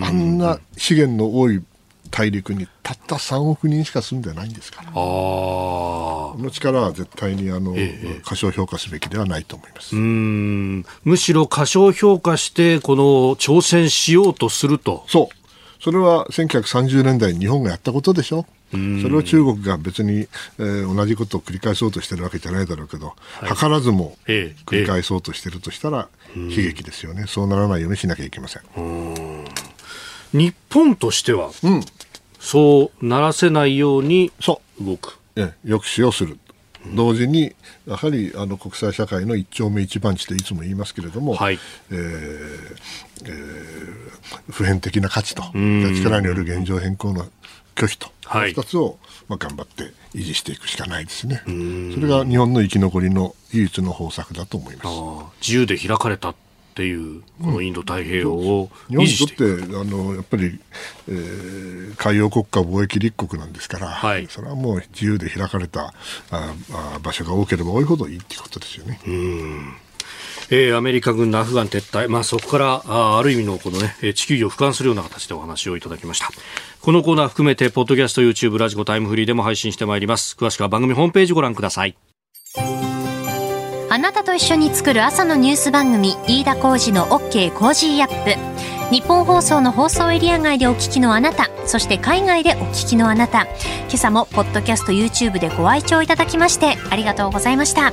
[0.03, 1.63] あんな資源の多い
[2.13, 4.93] 大陸にたった3億人しか住んでないんですから。
[4.93, 9.95] この力は絶対にあの、ええ、過小評価すべきではないと思います。
[9.97, 13.03] むしろ過小評価してこの
[13.37, 15.05] 挑戦しようとすると。
[15.09, 15.83] そう。
[15.83, 18.47] それは1930年代に日本がやったことでしょ。
[18.71, 28.63] それを中国が別に、えー、同じことを繰り返そうとしてるわけじゃないだろうけど、はい、図らずも繰り返そうとしてるとしたら悲劇ですよね、そうならないようにしなきゃいけません。
[30.33, 31.83] 日本としては、うん、
[32.43, 34.33] そうならせないように
[34.81, 35.19] 動く。
[35.37, 36.39] え抑止をする。
[36.95, 37.55] 同時に、
[37.87, 41.59] やはりあの国際社会の一丁目一番地といつも言いますけれども、はい
[41.93, 42.77] えー
[43.25, 47.27] えー、普遍的な価値と、力による現状変更の
[47.77, 51.43] 拒否と、はい、2つを、まあ、頑張って維持していくしかないですね。
[51.47, 54.89] それが日本の生き残りの唯一の方策だと思います。
[55.41, 56.35] 自由で開かれた
[56.73, 60.59] っていうこのインド太平洋を維持して日本にとってあのやっぱり、
[61.07, 65.93] えー、海洋国家貿易立国なんですから、はい、それはもう自由で開かれた
[66.31, 69.01] ああ場所が多ければ多いほどいいっていうことですよね。
[69.07, 69.75] うん。
[70.51, 76.29] えー、アメリカ軍のアフガン撤退、まあ、そこからあある意味のこの、ね、地球儀を俯瞰するような形でお話をいただきました。
[76.81, 80.37] このコーナー含めてポッドキャスト YouTube ラジコタイムフリーでも配信してまいります。
[80.39, 81.97] 詳しくは番組ホームページご覧ください
[83.93, 88.91] あなたと一緒に作る朝のニュース番組飯田浩二の OK コージーアップ。
[88.91, 93.43] 日本放送の放送エリア外でお聞きのあなたそして海外でお聞きのあなた。
[93.43, 97.93] 今朝もポッドキャスト YouTube でご愛聴いただきましてありがとうございました。